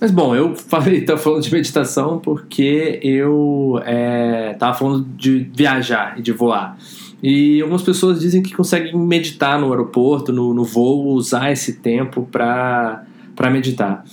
Mas 0.00 0.10
bom, 0.10 0.34
eu 0.34 0.56
falei, 0.56 1.02
tô 1.02 1.16
falando 1.18 1.42
de 1.42 1.52
meditação 1.52 2.18
porque 2.18 2.98
eu 3.02 3.80
é, 3.84 4.54
tava 4.58 4.74
falando 4.74 5.04
de 5.16 5.50
viajar 5.54 6.18
e 6.18 6.22
de 6.22 6.32
voar. 6.32 6.78
E 7.22 7.60
algumas 7.60 7.82
pessoas 7.82 8.20
dizem 8.20 8.42
que 8.42 8.54
conseguem 8.54 8.96
meditar 8.96 9.58
no 9.60 9.70
aeroporto, 9.70 10.32
no, 10.32 10.54
no 10.54 10.64
voo, 10.64 11.14
usar 11.14 11.52
esse 11.52 11.74
tempo 11.74 12.26
para 12.30 13.04
meditar. 13.50 14.04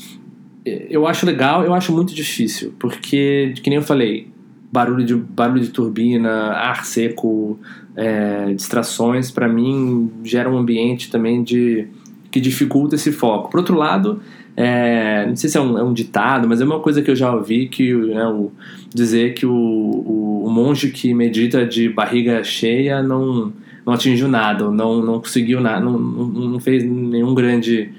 Eu 0.65 1.07
acho 1.07 1.25
legal, 1.25 1.63
eu 1.63 1.73
acho 1.73 1.93
muito 1.93 2.13
difícil, 2.13 2.73
porque, 2.77 3.53
que 3.63 3.69
nem 3.69 3.77
eu 3.77 3.83
falei, 3.83 4.27
barulho 4.71 5.05
de, 5.05 5.15
barulho 5.15 5.61
de 5.61 5.69
turbina, 5.69 6.29
ar 6.51 6.83
seco, 6.83 7.57
é, 7.95 8.53
distrações, 8.53 9.31
para 9.31 9.47
mim, 9.47 10.11
gera 10.23 10.49
um 10.49 10.57
ambiente 10.57 11.09
também 11.09 11.41
de 11.41 11.87
que 12.29 12.41
dificulta 12.41 12.95
esse 12.95 13.11
foco. 13.11 13.49
Por 13.49 13.59
outro 13.59 13.75
lado, 13.75 14.21
é, 14.59 15.23
não 15.27 15.35
sei 15.35 15.51
se 15.51 15.55
é 15.55 15.61
um, 15.61 15.77
é 15.77 15.83
um, 15.83 15.93
ditado, 15.93 16.47
mas 16.49 16.59
é 16.59 16.65
uma 16.65 16.79
coisa 16.79 16.99
que 17.03 17.11
eu 17.11 17.15
já 17.15 17.31
ouvi 17.31 17.67
que 17.67 17.93
né, 17.93 18.25
o, 18.25 18.51
dizer 18.91 19.35
que 19.35 19.45
o, 19.45 19.53
o, 19.53 20.45
o, 20.47 20.49
monge 20.49 20.89
que 20.89 21.13
medita 21.13 21.63
de 21.63 21.87
barriga 21.87 22.43
cheia 22.43 23.03
não, 23.03 23.53
não 23.85 23.93
atingiu 23.93 24.27
nada, 24.27 24.71
não, 24.71 24.99
não 24.99 25.19
conseguiu 25.19 25.61
nada, 25.61 25.79
não, 25.79 25.99
não 25.99 26.59
fez 26.59 26.83
nenhum 26.83 27.35
grande. 27.35 27.91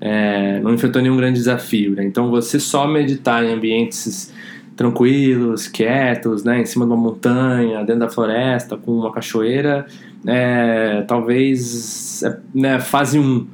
É, 0.00 0.58
não 0.60 0.72
enfrentou 0.74 1.00
nenhum 1.02 1.16
grande 1.16 1.38
desafio. 1.38 1.94
Né? 1.94 2.04
Então 2.04 2.30
você 2.30 2.58
só 2.58 2.86
meditar 2.86 3.44
em 3.44 3.52
ambientes 3.52 4.32
tranquilos, 4.74 5.68
quietos, 5.68 6.44
né, 6.44 6.60
em 6.60 6.66
cima 6.66 6.84
de 6.84 6.92
uma 6.92 7.00
montanha, 7.00 7.78
dentro 7.78 8.00
da 8.00 8.08
floresta, 8.08 8.76
com 8.76 8.92
uma 8.92 9.10
cachoeira, 9.10 9.86
é, 10.26 11.02
talvez 11.08 12.22
é, 12.22 12.38
né, 12.54 12.78
fase 12.78 13.18
1. 13.18 13.22
Um. 13.22 13.46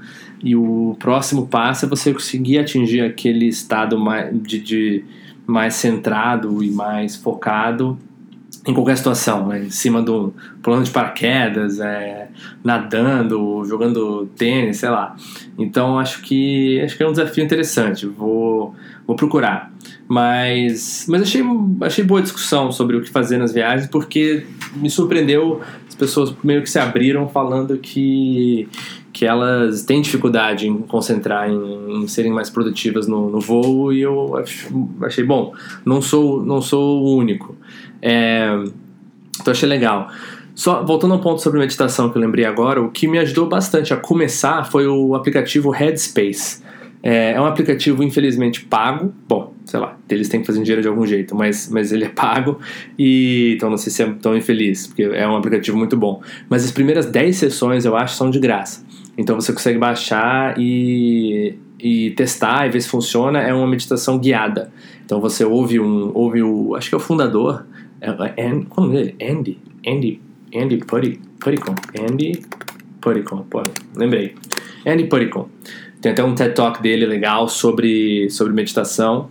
E 0.42 0.56
o 0.56 0.96
próximo 0.98 1.46
passo 1.46 1.86
é 1.86 1.88
você 1.88 2.12
conseguir 2.12 2.58
atingir 2.58 3.02
aquele 3.02 3.46
estado 3.46 3.98
mais, 3.98 4.30
de, 4.42 4.60
de 4.60 5.04
mais 5.46 5.74
centrado 5.74 6.62
e 6.62 6.70
mais 6.70 7.16
focado 7.16 7.98
em 8.66 8.72
qualquer 8.72 8.96
situação, 8.96 9.48
né? 9.48 9.64
em 9.64 9.70
cima 9.70 10.00
do 10.00 10.32
plano 10.62 10.84
de 10.84 10.90
paraquedas, 10.90 11.80
é, 11.80 12.28
nadando, 12.62 13.64
jogando 13.64 14.26
tênis, 14.36 14.76
sei 14.76 14.88
lá. 14.88 15.16
Então 15.58 15.98
acho 15.98 16.22
que 16.22 16.80
acho 16.80 16.96
que 16.96 17.02
é 17.02 17.08
um 17.08 17.12
desafio 17.12 17.42
interessante. 17.42 18.06
Vou, 18.06 18.74
vou 19.06 19.16
procurar. 19.16 19.72
Mas, 20.06 21.06
mas 21.08 21.22
achei, 21.22 21.42
achei 21.80 22.04
boa 22.04 22.22
discussão 22.22 22.70
sobre 22.70 22.96
o 22.96 23.02
que 23.02 23.10
fazer 23.10 23.38
nas 23.38 23.52
viagens, 23.52 23.88
porque 23.88 24.46
me 24.76 24.90
surpreendeu 24.90 25.60
pessoas 26.02 26.34
meio 26.42 26.62
que 26.62 26.68
se 26.68 26.80
abriram 26.80 27.28
falando 27.28 27.78
que 27.78 28.68
que 29.12 29.26
elas 29.26 29.82
têm 29.82 30.00
dificuldade 30.00 30.66
em 30.66 30.78
concentrar, 30.78 31.48
em, 31.48 32.02
em 32.02 32.08
serem 32.08 32.32
mais 32.32 32.48
produtivas 32.48 33.06
no, 33.06 33.28
no 33.28 33.40
voo, 33.40 33.92
e 33.92 34.00
eu 34.00 34.42
achei 35.02 35.22
bom. 35.22 35.52
Não 35.84 36.00
sou, 36.00 36.42
não 36.42 36.62
sou 36.62 37.02
o 37.02 37.16
único. 37.18 37.54
É, 38.00 38.48
então 39.38 39.52
achei 39.52 39.68
legal. 39.68 40.08
Só 40.54 40.82
voltando 40.82 41.12
ao 41.12 41.20
ponto 41.20 41.42
sobre 41.42 41.60
meditação 41.60 42.08
que 42.08 42.16
eu 42.16 42.22
lembrei 42.22 42.46
agora, 42.46 42.80
o 42.80 42.90
que 42.90 43.06
me 43.06 43.18
ajudou 43.18 43.46
bastante 43.46 43.92
a 43.92 43.98
começar 43.98 44.64
foi 44.64 44.86
o 44.86 45.14
aplicativo 45.14 45.68
Headspace. 45.68 46.62
É, 47.02 47.32
é 47.32 47.40
um 47.40 47.44
aplicativo 47.44 48.02
infelizmente 48.02 48.64
pago. 48.64 49.12
Bom, 49.28 49.51
sei 49.64 49.80
lá, 49.80 49.96
eles 50.08 50.28
têm 50.28 50.40
que 50.40 50.46
fazer 50.46 50.60
dinheiro 50.60 50.82
de 50.82 50.88
algum 50.88 51.06
jeito, 51.06 51.34
mas, 51.34 51.68
mas 51.70 51.92
ele 51.92 52.04
é 52.04 52.08
pago 52.08 52.58
e 52.98 53.54
então 53.56 53.70
não 53.70 53.76
sei 53.76 53.92
se 53.92 54.02
é 54.02 54.12
tão 54.20 54.36
infeliz, 54.36 54.86
porque 54.86 55.02
é 55.02 55.26
um 55.26 55.36
aplicativo 55.36 55.76
muito 55.76 55.96
bom. 55.96 56.22
Mas 56.48 56.64
as 56.64 56.70
primeiras 56.70 57.06
10 57.06 57.36
sessões 57.36 57.84
eu 57.84 57.96
acho 57.96 58.16
são 58.16 58.30
de 58.30 58.38
graça. 58.38 58.84
Então 59.16 59.36
você 59.36 59.52
consegue 59.52 59.78
baixar 59.78 60.54
e, 60.58 61.54
e 61.78 62.10
testar 62.12 62.66
e 62.66 62.70
ver 62.70 62.80
se 62.80 62.88
funciona. 62.88 63.40
É 63.40 63.52
uma 63.52 63.66
meditação 63.66 64.18
guiada. 64.18 64.72
Então 65.04 65.20
você 65.20 65.44
ouve 65.44 65.78
um, 65.78 66.10
ouve 66.14 66.42
o, 66.42 66.74
acho 66.74 66.88
que 66.88 66.94
é 66.94 66.98
o 66.98 67.00
fundador, 67.00 67.66
é, 68.00 68.10
é, 68.36 68.60
como 68.68 68.96
é 68.96 69.14
Andy, 69.22 69.58
Andy, 69.86 70.20
Andy 70.54 70.78
Puricon, 70.78 71.74
Andy 72.00 72.42
Puricon, 73.00 73.44
pô, 73.50 73.62
lembrei, 73.96 74.34
Andy 74.86 75.04
Puricon. 75.04 75.48
Tem 76.00 76.12
até 76.12 76.24
um 76.24 76.34
TED 76.34 76.54
Talk 76.54 76.82
dele 76.82 77.06
legal 77.06 77.48
sobre, 77.48 78.28
sobre 78.28 78.52
meditação 78.52 79.28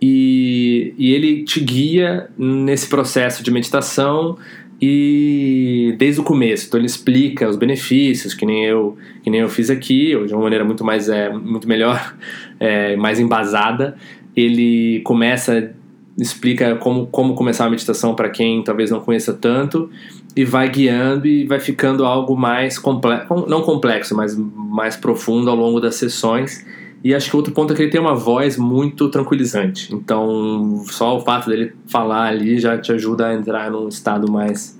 e, 0.00 0.94
e 0.98 1.12
ele 1.12 1.44
te 1.44 1.60
guia 1.60 2.28
nesse 2.36 2.88
processo 2.88 3.42
de 3.42 3.50
meditação 3.50 4.36
e 4.80 5.94
desde 5.98 6.20
o 6.20 6.24
começo. 6.24 6.66
Então 6.66 6.78
ele 6.78 6.86
explica 6.86 7.48
os 7.48 7.56
benefícios, 7.56 8.34
que 8.34 8.44
nem 8.44 8.64
eu, 8.64 8.96
que 9.22 9.30
nem 9.30 9.40
eu 9.40 9.48
fiz 9.48 9.70
aqui, 9.70 10.14
ou 10.14 10.26
de 10.26 10.34
uma 10.34 10.42
maneira 10.42 10.64
muito 10.64 10.84
mais 10.84 11.08
é, 11.08 11.30
muito 11.30 11.68
melhor, 11.68 12.16
é, 12.60 12.96
mais 12.96 13.20
embasada. 13.20 13.96
Ele 14.36 15.00
começa 15.04 15.74
explica 16.18 16.76
como, 16.76 17.06
como 17.08 17.34
começar 17.34 17.64
a 17.64 17.70
meditação 17.70 18.14
para 18.14 18.30
quem 18.30 18.62
talvez 18.62 18.88
não 18.88 19.00
conheça 19.00 19.32
tanto 19.32 19.90
e 20.36 20.44
vai 20.44 20.68
guiando 20.68 21.26
e 21.26 21.46
vai 21.46 21.60
ficando 21.60 22.04
algo 22.04 22.36
mais 22.36 22.78
complexo, 22.78 23.46
não 23.48 23.62
complexo, 23.62 24.16
mas 24.16 24.36
mais 24.36 24.96
profundo 24.96 25.48
ao 25.48 25.56
longo 25.56 25.80
das 25.80 25.94
sessões. 25.96 26.64
E 27.02 27.14
acho 27.14 27.30
que 27.30 27.36
outro 27.36 27.52
ponto 27.52 27.72
é 27.72 27.76
que 27.76 27.82
ele 27.82 27.90
tem 27.90 28.00
uma 28.00 28.14
voz 28.14 28.56
muito 28.56 29.10
tranquilizante. 29.10 29.94
Então, 29.94 30.82
só 30.86 31.16
o 31.18 31.20
fato 31.20 31.50
dele 31.50 31.74
falar 31.86 32.28
ali 32.28 32.58
já 32.58 32.78
te 32.78 32.92
ajuda 32.92 33.26
a 33.26 33.34
entrar 33.34 33.70
num 33.70 33.88
estado 33.88 34.30
mais 34.30 34.74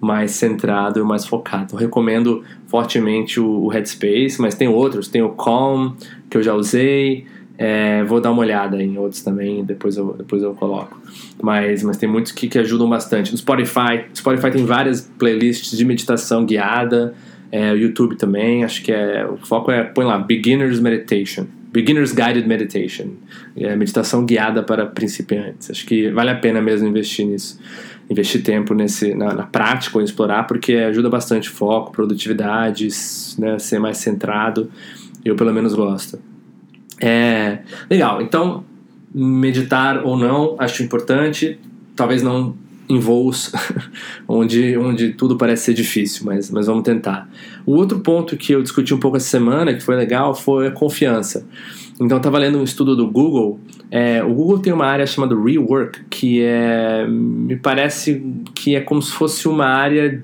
mais 0.00 0.32
centrado 0.32 1.00
e 1.00 1.02
mais 1.02 1.26
focado. 1.26 1.64
Então, 1.64 1.78
recomendo 1.78 2.44
fortemente 2.68 3.40
o, 3.40 3.64
o 3.64 3.68
Headspace, 3.68 4.40
mas 4.40 4.54
tem 4.54 4.68
outros, 4.68 5.08
tem 5.08 5.22
o 5.22 5.30
Calm, 5.30 5.92
que 6.30 6.36
eu 6.36 6.42
já 6.42 6.54
usei, 6.54 7.26
é, 7.58 8.04
vou 8.04 8.20
dar 8.20 8.30
uma 8.30 8.40
olhada 8.40 8.80
em 8.80 8.96
outros 8.96 9.20
também, 9.20 9.64
depois 9.64 9.96
eu, 9.96 10.14
depois 10.16 10.44
eu 10.44 10.54
coloco. 10.54 11.02
Mas, 11.42 11.82
mas 11.82 11.96
tem 11.96 12.08
muitos 12.08 12.30
que, 12.30 12.46
que 12.46 12.56
ajudam 12.56 12.88
bastante. 12.88 13.32
No 13.32 13.36
Spotify, 13.36 14.04
Spotify 14.14 14.52
tem 14.52 14.64
várias 14.64 15.00
playlists 15.18 15.76
de 15.76 15.84
meditação 15.84 16.46
guiada, 16.46 17.14
é, 17.50 17.72
o 17.72 17.76
YouTube 17.76 18.14
também, 18.14 18.62
acho 18.62 18.80
que 18.82 18.92
é, 18.92 19.26
o 19.26 19.38
foco 19.38 19.72
é, 19.72 19.82
põe 19.82 20.04
lá, 20.04 20.18
Beginner's 20.18 20.78
Meditation. 20.78 21.46
Beginner's 21.72 22.12
Guided 22.12 22.46
Meditation, 22.46 23.10
é, 23.56 23.74
meditação 23.76 24.24
guiada 24.24 24.62
para 24.62 24.86
principiantes. 24.86 25.70
Acho 25.70 25.84
que 25.84 26.10
vale 26.10 26.30
a 26.30 26.34
pena 26.34 26.62
mesmo 26.62 26.88
investir 26.88 27.26
nisso, 27.26 27.60
investir 28.08 28.42
tempo 28.42 28.72
nesse, 28.72 29.14
na, 29.14 29.34
na 29.34 29.42
prática 29.42 29.98
ou 29.98 30.04
explorar, 30.04 30.44
porque 30.44 30.74
ajuda 30.74 31.10
bastante 31.10 31.50
foco, 31.50 31.92
produtividade, 31.92 32.88
né, 33.38 33.58
ser 33.58 33.78
mais 33.78 33.98
centrado. 33.98 34.70
Eu 35.24 35.36
pelo 35.36 35.52
menos 35.52 35.74
gosto. 35.74 36.18
É, 37.00 37.58
legal, 37.90 38.20
então 38.20 38.64
meditar 39.14 40.04
ou 40.04 40.16
não, 40.16 40.56
acho 40.58 40.82
importante. 40.82 41.58
Talvez 41.96 42.22
não 42.22 42.54
em 42.88 42.98
voos 42.98 43.52
onde, 44.26 44.76
onde 44.78 45.12
tudo 45.12 45.36
parece 45.36 45.66
ser 45.66 45.74
difícil, 45.74 46.24
mas, 46.24 46.50
mas 46.50 46.66
vamos 46.66 46.82
tentar. 46.82 47.28
O 47.66 47.72
outro 47.74 48.00
ponto 48.00 48.36
que 48.36 48.52
eu 48.52 48.62
discuti 48.62 48.94
um 48.94 48.98
pouco 48.98 49.16
essa 49.16 49.28
semana, 49.28 49.74
que 49.74 49.80
foi 49.80 49.94
legal, 49.94 50.34
foi 50.34 50.68
a 50.68 50.70
confiança. 50.70 51.46
Então, 52.00 52.16
eu 52.16 52.18
estava 52.18 52.38
lendo 52.38 52.58
um 52.58 52.64
estudo 52.64 52.96
do 52.96 53.06
Google. 53.08 53.60
É, 53.90 54.22
o 54.22 54.32
Google 54.32 54.60
tem 54.60 54.72
uma 54.72 54.86
área 54.86 55.06
chamada 55.06 55.34
Rework, 55.38 56.04
que 56.08 56.40
é, 56.42 57.06
me 57.06 57.56
parece 57.56 58.22
que 58.54 58.74
é 58.74 58.80
como 58.80 59.02
se 59.02 59.12
fosse 59.12 59.48
uma 59.48 59.66
área 59.66 60.22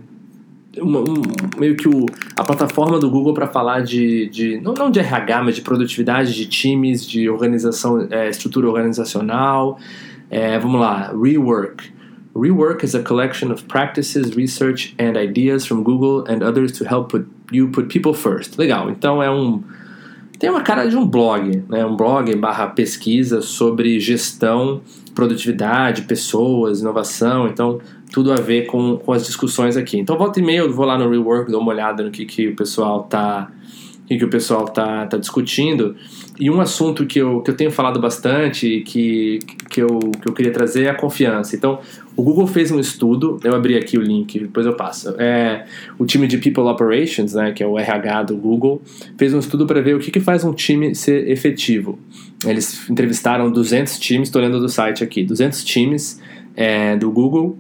uma, 0.81 1.01
um, 1.01 1.23
meio 1.59 1.77
que 1.77 1.89
o, 1.89 2.07
a 2.37 2.45
plataforma 2.45 2.99
do 2.99 3.11
Google 3.11 3.35
para 3.35 3.47
falar 3.47 3.81
de, 3.81 4.29
de 4.29 4.61
não, 4.61 4.75
não 4.75 4.91
de 4.91 5.01
RH, 5.01 5.43
mas 5.43 5.55
de 5.57 5.63
produtividade 5.63 6.35
de 6.35 6.47
times, 6.47 7.07
de 7.07 7.29
organização, 7.29 8.07
é, 8.11 8.29
estrutura 8.29 8.67
organizacional. 8.69 9.79
É, 10.31 10.59
vamos 10.59 10.81
lá, 10.81 11.13
Rework. 11.13 11.93
Rework 12.37 12.85
is 12.85 12.95
a 12.95 13.03
collection 13.03 13.53
of 13.53 13.65
practices, 13.65 14.35
research 14.35 14.95
and 14.99 15.17
ideas 15.17 15.67
from 15.67 15.83
Google 15.83 16.25
and 16.29 16.43
others 16.43 16.73
to 16.73 16.85
help 16.85 17.11
put, 17.11 17.27
you 17.53 17.69
put 17.69 17.89
people 17.89 18.13
first. 18.13 18.59
Legal, 18.59 18.91
então 18.91 19.23
é 19.23 19.31
um 19.31 19.63
tem 20.39 20.51
uma 20.51 20.63
cara 20.63 20.87
de 20.87 20.97
um 20.97 21.07
blog, 21.07 21.63
né? 21.69 21.87
um 21.87 21.97
blog 21.97 22.35
barra 22.37 22.67
pesquisa 22.67 23.41
sobre 23.41 24.01
gestão, 24.01 24.81
produtividade, 25.15 26.03
pessoas, 26.03 26.81
inovação. 26.81 27.47
Então 27.47 27.81
tudo 28.15 28.33
a 28.33 28.37
ver 28.37 28.67
com, 28.67 28.97
com 28.97 29.13
as 29.13 29.27
discussões 29.27 29.77
aqui. 29.77 29.99
Então, 29.99 30.17
volta 30.17 30.39
e 30.39 30.43
meia, 30.43 30.59
eu 30.59 30.73
vou 30.73 30.87
lá 30.87 30.97
no 30.97 31.11
Rework, 31.11 31.51
dou 31.51 31.61
uma 31.61 31.73
olhada 31.73 32.05
no 32.05 32.13
que, 32.13 32.25
que 32.25 32.47
o 32.47 32.55
pessoal 32.55 33.03
tá 33.03 33.51
que, 34.07 34.17
que 34.17 34.25
o 34.25 34.29
pessoal 34.29 34.67
tá, 34.67 35.05
tá 35.07 35.17
discutindo. 35.17 35.97
E 36.39 36.49
um 36.49 36.61
assunto 36.61 37.07
que 37.07 37.19
eu, 37.19 37.41
que 37.41 37.51
eu 37.51 37.57
tenho 37.57 37.73
falado 37.73 37.99
bastante 37.99 38.69
e 38.69 38.83
que, 38.83 39.41
que, 39.69 39.83
eu, 39.83 39.99
que 39.99 40.29
eu 40.29 40.33
queria 40.33 40.53
trazer 40.53 40.85
é 40.85 40.91
a 40.91 40.95
confiança. 40.95 41.57
Então, 41.57 41.81
o 42.15 42.23
Google 42.23 42.47
fez 42.47 42.71
um 42.71 42.79
estudo, 42.79 43.41
eu 43.43 43.53
abri 43.53 43.77
aqui 43.77 43.99
o 43.99 44.01
link, 44.01 44.39
depois 44.39 44.65
eu 44.65 44.75
passo. 44.75 45.17
É, 45.19 45.65
o 45.99 46.07
time 46.07 46.29
de 46.29 46.39
People 46.39 46.65
Operations, 46.65 47.35
né, 47.35 47.51
que 47.51 47.65
é 47.65 47.67
o 47.67 47.77
RH 47.77 48.25
do 48.25 48.37
Google, 48.37 48.81
fez 49.19 49.35
um 49.35 49.41
estudo 49.41 49.67
para 49.67 49.81
ver 49.81 49.97
o 49.97 49.99
que, 49.99 50.13
que 50.13 50.21
faz 50.21 50.45
um 50.45 50.53
time 50.53 50.95
ser 50.95 51.29
efetivo. 51.29 51.99
Eles 52.47 52.89
entrevistaram 52.89 53.51
200 53.51 53.99
times, 53.99 54.29
estou 54.29 54.41
lendo 54.41 54.61
do 54.61 54.69
site 54.69 55.03
aqui, 55.03 55.25
200 55.25 55.65
times 55.65 56.21
é, 56.55 56.97
do 56.97 57.11
Google 57.11 57.59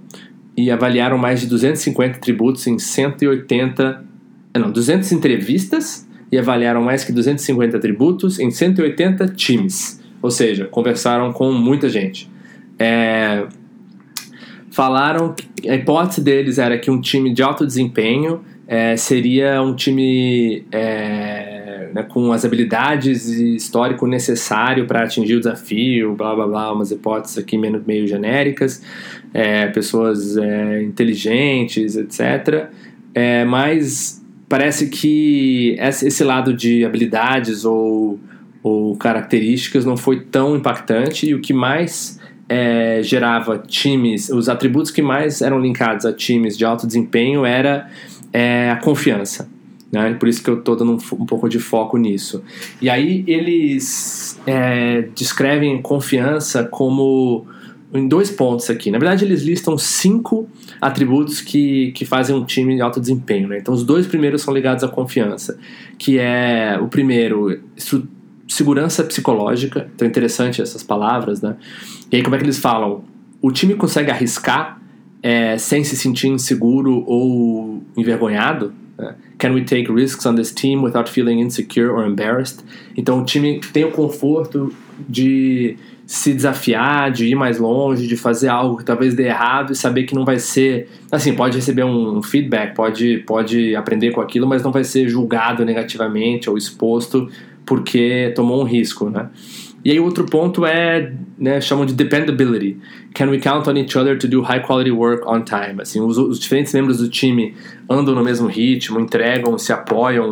e 0.56 0.70
avaliaram 0.70 1.18
mais 1.18 1.40
de 1.40 1.46
250 1.46 2.18
tributos 2.18 2.66
em 2.66 2.78
180, 2.78 4.04
eh, 4.52 4.58
não, 4.58 4.70
200 4.70 5.10
entrevistas 5.12 6.06
e 6.30 6.38
avaliaram 6.38 6.82
mais 6.82 7.04
que 7.04 7.12
250 7.12 7.78
tributos 7.78 8.38
em 8.38 8.50
180 8.50 9.28
times. 9.28 10.00
Ou 10.22 10.30
seja, 10.30 10.66
conversaram 10.66 11.32
com 11.32 11.52
muita 11.52 11.88
gente. 11.88 12.30
É, 12.78 13.46
falaram 14.70 15.34
que 15.34 15.68
a 15.68 15.74
hipótese 15.74 16.20
deles 16.20 16.58
era 16.58 16.78
que 16.78 16.90
um 16.90 17.00
time 17.00 17.32
de 17.32 17.42
alto 17.42 17.66
desempenho 17.66 18.40
é, 18.66 18.96
seria 18.96 19.60
um 19.62 19.74
time 19.74 20.64
é, 20.72 21.90
né, 21.94 22.02
com 22.02 22.32
as 22.32 22.44
habilidades 22.44 23.28
e 23.28 23.54
histórico 23.54 24.06
necessário 24.06 24.86
para 24.86 25.04
atingir 25.04 25.36
o 25.36 25.38
desafio, 25.38 26.14
blá 26.14 26.34
blá 26.34 26.46
blá, 26.46 26.72
umas 26.72 26.90
hipóteses 26.90 27.38
aqui 27.38 27.56
meio, 27.58 27.82
meio 27.86 28.06
genéricas, 28.06 28.82
é, 29.32 29.66
pessoas 29.68 30.36
é, 30.36 30.82
inteligentes, 30.82 31.96
etc. 31.96 32.68
É, 33.14 33.44
mas 33.44 34.24
parece 34.48 34.88
que 34.88 35.76
esse 35.78 36.24
lado 36.24 36.54
de 36.54 36.84
habilidades 36.84 37.64
ou, 37.64 38.18
ou 38.62 38.96
características 38.96 39.84
não 39.84 39.96
foi 39.96 40.20
tão 40.20 40.56
impactante 40.56 41.28
e 41.28 41.34
o 41.34 41.40
que 41.40 41.52
mais 41.52 42.18
é, 42.48 43.00
gerava 43.02 43.58
times, 43.58 44.28
os 44.28 44.48
atributos 44.48 44.90
que 44.90 45.00
mais 45.00 45.40
eram 45.40 45.58
linkados 45.58 46.04
a 46.04 46.12
times 46.12 46.56
de 46.58 46.64
alto 46.64 46.86
desempenho 46.86 47.44
era 47.44 47.88
é, 48.34 48.68
a 48.68 48.76
confiança. 48.76 49.48
Né? 49.92 50.12
Por 50.14 50.28
isso 50.28 50.42
que 50.42 50.50
eu 50.50 50.58
estou 50.58 50.74
dando 50.74 50.90
um, 50.90 50.98
um, 51.20 51.24
pouco 51.24 51.48
de 51.48 51.60
foco 51.60 51.96
nisso. 51.96 52.42
E 52.82 52.90
aí 52.90 53.22
eles 53.28 54.40
é, 54.44 55.02
descrevem 55.14 55.80
confiança 55.80 56.64
como 56.64 57.46
em 57.92 58.08
dois 58.08 58.28
pontos 58.28 58.68
aqui. 58.68 58.90
Na 58.90 58.98
verdade, 58.98 59.24
eles 59.24 59.42
listam 59.42 59.78
cinco 59.78 60.48
atributos 60.80 61.40
que, 61.40 61.92
que 61.92 62.04
fazem 62.04 62.34
um 62.34 62.44
time 62.44 62.74
de 62.74 62.82
alto 62.82 63.00
desempenho. 63.00 63.46
Né? 63.46 63.58
Então, 63.58 63.72
os 63.72 63.84
dois 63.84 64.04
primeiros 64.04 64.42
são 64.42 64.52
ligados 64.52 64.82
à 64.82 64.88
confiança, 64.88 65.56
que 65.96 66.18
é 66.18 66.76
o 66.82 66.88
primeiro 66.88 67.60
segurança 68.48 69.04
psicológica. 69.04 69.88
Então, 69.94 70.08
interessante 70.08 70.60
essas 70.60 70.82
palavras, 70.82 71.40
né? 71.40 71.56
E 72.10 72.16
aí, 72.16 72.22
como 72.22 72.34
é 72.34 72.38
que 72.38 72.44
eles 72.44 72.58
falam? 72.58 73.04
O 73.40 73.52
time 73.52 73.74
consegue 73.74 74.10
arriscar 74.10 74.80
é, 75.24 75.56
sem 75.56 75.82
se 75.82 75.96
sentir 75.96 76.28
inseguro 76.28 77.02
ou 77.06 77.82
envergonhado. 77.96 78.74
Né? 78.98 79.14
Can 79.38 79.54
we 79.54 79.62
take 79.62 79.90
risks 79.90 80.26
on 80.26 80.34
this 80.34 80.52
team 80.52 80.82
without 80.82 81.10
feeling 81.10 81.40
insecure 81.40 81.88
or 81.88 82.06
embarrassed? 82.06 82.62
Então 82.94 83.22
o 83.22 83.24
time 83.24 83.58
tem 83.72 83.84
o 83.84 83.90
conforto 83.90 84.70
de 85.08 85.78
se 86.06 86.34
desafiar, 86.34 87.10
de 87.10 87.24
ir 87.24 87.34
mais 87.34 87.58
longe, 87.58 88.06
de 88.06 88.18
fazer 88.18 88.48
algo 88.48 88.76
que 88.76 88.84
talvez 88.84 89.14
dê 89.14 89.28
errado 89.28 89.72
e 89.72 89.74
saber 89.74 90.02
que 90.02 90.14
não 90.14 90.26
vai 90.26 90.38
ser, 90.38 90.88
assim, 91.10 91.34
pode 91.34 91.56
receber 91.56 91.84
um 91.84 92.22
feedback, 92.22 92.74
pode, 92.74 93.24
pode 93.26 93.74
aprender 93.74 94.10
com 94.10 94.20
aquilo, 94.20 94.46
mas 94.46 94.62
não 94.62 94.70
vai 94.70 94.84
ser 94.84 95.08
julgado 95.08 95.64
negativamente 95.64 96.50
ou 96.50 96.58
exposto 96.58 97.30
porque 97.64 98.30
tomou 98.36 98.60
um 98.60 98.64
risco, 98.64 99.08
né? 99.08 99.30
E 99.84 99.90
aí 99.90 100.00
outro 100.00 100.24
ponto 100.24 100.64
é, 100.64 101.12
né, 101.38 101.60
chamam 101.60 101.84
de 101.84 101.92
dependability. 101.92 102.78
Can 103.12 103.28
we 103.28 103.38
count 103.38 103.68
on 103.68 103.76
each 103.76 103.96
other 103.98 104.16
to 104.18 104.26
do 104.26 104.40
high 104.40 104.60
quality 104.60 104.90
work 104.90 105.22
on 105.26 105.42
time? 105.42 105.82
Assim, 105.82 106.00
os, 106.00 106.16
os 106.16 106.38
diferentes 106.38 106.72
membros 106.72 106.98
do 106.98 107.08
time 107.08 107.54
andam 107.88 108.14
no 108.14 108.24
mesmo 108.24 108.48
ritmo, 108.48 108.98
entregam, 108.98 109.58
se 109.58 109.72
apoiam 109.72 110.26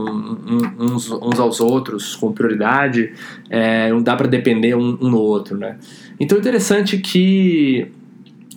uns, 0.78 1.10
uns 1.10 1.38
aos 1.38 1.60
outros 1.60 2.16
com 2.16 2.32
prioridade. 2.32 3.12
É, 3.50 3.90
não 3.90 4.02
dá 4.02 4.16
para 4.16 4.26
depender 4.26 4.74
um, 4.74 4.96
um 5.00 5.10
no 5.10 5.18
outro, 5.18 5.58
né? 5.58 5.76
Então 6.18 6.38
é 6.38 6.40
interessante 6.40 6.98
que 6.98 7.88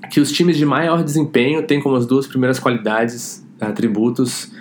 que 0.10 0.20
os 0.20 0.32
times 0.32 0.56
de 0.56 0.66
maior 0.66 1.04
desempenho 1.04 1.64
têm 1.64 1.82
como 1.82 1.96
as 1.96 2.06
duas 2.06 2.28
primeiras 2.28 2.60
qualidades, 2.60 3.46
atributos, 3.60 4.52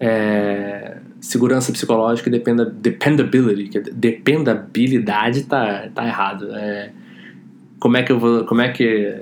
é, 0.00 0.85
segurança 1.26 1.72
psicológica 1.72 2.28
e 2.28 2.32
dependa, 2.32 2.64
dependability, 2.64 3.68
que 3.68 3.80
dependabilidade 3.90 5.42
tá, 5.44 5.88
tá 5.94 6.06
errado. 6.06 6.48
É, 6.54 6.90
como 7.80 7.96
é 7.96 8.02
que 8.02 8.12
eu 8.12 8.18
vou. 8.18 8.44
Como 8.44 8.60
é 8.60 8.70
que. 8.70 9.20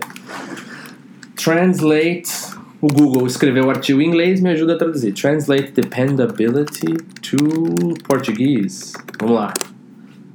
Translate. 1.37 2.55
O 2.81 2.89
Google 2.89 3.27
escreveu 3.27 3.65
o 3.65 3.71
artigo 3.71 4.03
em 4.03 4.09
inglês 4.09 4.43
me 4.43 4.51
ajuda 4.51 4.75
a 4.75 4.79
traduzir. 4.79 5.13
Translate 5.13 5.73
dependability 5.73 6.93
to 7.23 7.39
português. 8.07 8.93
Vamos 9.19 9.37
lá. 9.37 9.55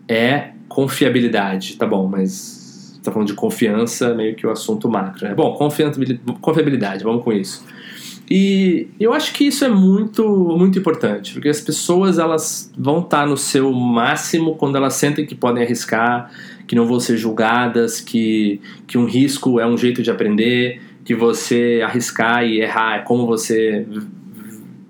É 0.08 0.50
confiabilidade, 0.68 1.76
tá 1.76 1.86
bom, 1.86 2.08
mas 2.08 3.00
tá 3.04 3.12
falando 3.12 3.28
de 3.28 3.36
confiança, 3.36 4.16
meio 4.16 4.36
que 4.36 4.48
o 4.48 4.50
assunto 4.50 4.90
macro, 4.90 5.28
né? 5.28 5.36
Bom, 5.36 5.54
confiabilidade, 6.42 7.04
vamos 7.04 7.24
com 7.24 7.32
isso. 7.32 7.64
E 8.30 8.88
eu 9.00 9.12
acho 9.12 9.34
que 9.34 9.46
isso 9.46 9.66
é 9.66 9.70
muito, 9.70 10.24
muito 10.56 10.78
importante, 10.78 11.34
porque 11.34 11.50
as 11.50 11.60
pessoas 11.60 12.20
elas 12.20 12.72
vão 12.78 13.00
estar 13.00 13.26
no 13.26 13.36
seu 13.36 13.72
máximo 13.74 14.56
quando 14.56 14.76
elas 14.76 14.94
sentem 14.94 15.26
que 15.26 15.34
podem 15.34 15.64
arriscar, 15.64 16.32
que 16.68 16.76
não 16.76 16.86
vão 16.86 17.00
ser 17.00 17.18
julgadas, 17.18 18.00
que, 18.00 18.62
que 18.86 19.00
um 19.00 19.06
risco 19.06 19.60
é 19.60 19.66
um 19.66 19.76
jeito 19.76 20.04
de 20.04 20.12
aprender, 20.12 20.80
que 21.04 21.16
você 21.16 21.82
arriscar 21.84 22.46
e 22.46 22.62
errar 22.62 22.98
é 22.98 23.00
como 23.00 23.26
você 23.26 23.88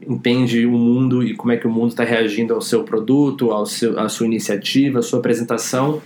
entende 0.05 0.65
o 0.65 0.71
mundo 0.71 1.23
e 1.23 1.33
como 1.33 1.53
é 1.53 1.57
que 1.57 1.65
o 1.65 1.69
mundo 1.69 1.89
está 1.89 2.03
reagindo 2.03 2.53
ao 2.53 2.59
seu 2.59 2.83
produto, 2.83 3.51
ao 3.51 3.65
seu, 3.65 3.97
à 3.97 4.09
sua 4.09 4.25
iniciativa, 4.25 4.99
à 4.99 5.01
sua 5.01 5.19
apresentação. 5.19 6.01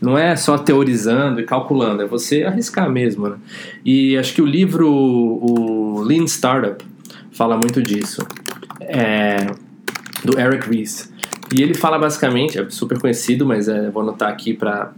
Não 0.00 0.16
é 0.16 0.36
só 0.36 0.56
teorizando 0.56 1.40
e 1.40 1.44
calculando, 1.44 2.02
é 2.02 2.06
você 2.06 2.44
arriscar 2.44 2.88
mesmo. 2.90 3.28
Né? 3.28 3.36
E 3.84 4.16
acho 4.16 4.34
que 4.34 4.42
o 4.42 4.46
livro 4.46 4.88
o 4.88 6.00
Lean 6.02 6.24
Startup 6.24 6.84
fala 7.32 7.56
muito 7.56 7.82
disso, 7.82 8.26
é, 8.80 9.46
do 10.24 10.38
Eric 10.38 10.68
Ries. 10.68 11.12
E 11.54 11.62
ele 11.62 11.74
fala 11.74 11.98
basicamente, 11.98 12.58
é 12.58 12.68
super 12.68 12.98
conhecido, 13.00 13.46
mas 13.46 13.68
é, 13.68 13.90
vou 13.90 14.02
anotar 14.02 14.28
aqui 14.28 14.52
para 14.52 14.92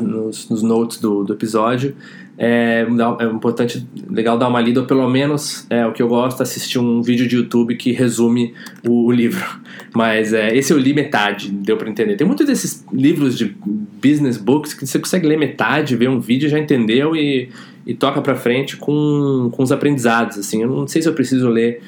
nos, 0.00 0.48
nos 0.48 0.62
notes 0.62 0.98
do, 0.98 1.22
do 1.22 1.32
episódio, 1.32 1.94
é, 2.42 2.86
é, 3.18 3.24
importante, 3.26 3.86
legal 4.08 4.38
dar 4.38 4.48
uma 4.48 4.62
lida, 4.62 4.80
ou 4.80 4.86
pelo 4.86 5.06
menos 5.10 5.66
é 5.68 5.86
o 5.86 5.92
que 5.92 6.02
eu 6.02 6.08
gosto, 6.08 6.42
assistir 6.42 6.78
um 6.78 7.02
vídeo 7.02 7.28
de 7.28 7.36
YouTube 7.36 7.76
que 7.76 7.92
resume 7.92 8.54
o, 8.88 9.08
o 9.08 9.12
livro. 9.12 9.44
Mas 9.94 10.32
é, 10.32 10.56
esse 10.56 10.72
eu 10.72 10.78
li 10.78 10.94
metade, 10.94 11.50
deu 11.50 11.76
para 11.76 11.90
entender. 11.90 12.16
Tem 12.16 12.26
muitos 12.26 12.46
desses 12.46 12.82
livros 12.90 13.36
de 13.36 13.54
business 14.02 14.38
books 14.38 14.72
que 14.72 14.86
você 14.86 14.98
consegue 14.98 15.26
ler 15.26 15.36
metade, 15.36 15.94
ver 15.94 16.08
um 16.08 16.18
vídeo 16.18 16.48
já 16.48 16.58
entendeu 16.58 17.14
e, 17.14 17.50
e 17.86 17.92
toca 17.92 18.22
para 18.22 18.34
frente 18.34 18.78
com, 18.78 19.50
com 19.52 19.62
os 19.62 19.70
aprendizados. 19.70 20.38
Assim, 20.38 20.62
eu 20.62 20.68
não 20.68 20.88
sei 20.88 21.02
se 21.02 21.08
eu 21.08 21.12
preciso 21.12 21.46
ler 21.46 21.82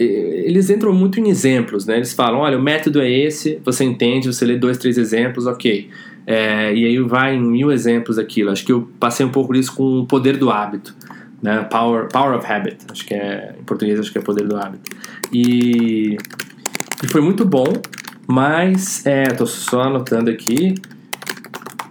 eles 0.00 0.70
entram 0.70 0.92
muito 0.92 1.18
em 1.18 1.28
exemplos, 1.28 1.84
né? 1.84 1.96
Eles 1.96 2.12
falam, 2.12 2.38
olha, 2.38 2.56
o 2.56 2.62
método 2.62 3.00
é 3.00 3.10
esse, 3.10 3.60
você 3.64 3.82
entende, 3.82 4.32
você 4.32 4.44
lê 4.44 4.56
dois, 4.56 4.78
três 4.78 4.96
exemplos, 4.96 5.44
ok. 5.44 5.88
É, 6.30 6.74
e 6.74 6.84
aí 6.84 6.98
vai 6.98 7.34
em 7.34 7.40
mil 7.40 7.72
exemplos 7.72 8.16
daquilo. 8.16 8.50
Acho 8.50 8.62
que 8.62 8.70
eu 8.70 8.86
passei 9.00 9.24
um 9.24 9.30
pouco 9.30 9.54
disso 9.54 9.74
com 9.74 10.00
o 10.00 10.06
poder 10.06 10.36
do 10.36 10.50
hábito, 10.50 10.94
né? 11.40 11.64
Power, 11.70 12.06
power 12.08 12.36
of 12.36 12.46
habit. 12.46 12.76
Acho 12.92 13.06
que 13.06 13.14
é 13.14 13.54
em 13.58 13.64
português 13.64 13.98
acho 13.98 14.12
que 14.12 14.18
é 14.18 14.20
poder 14.20 14.46
do 14.46 14.54
hábito. 14.54 14.94
E, 15.32 16.18
e 17.02 17.08
foi 17.08 17.22
muito 17.22 17.46
bom, 17.46 17.72
mas 18.26 19.06
é, 19.06 19.24
tô 19.28 19.46
só 19.46 19.84
anotando 19.84 20.28
aqui. 20.28 20.74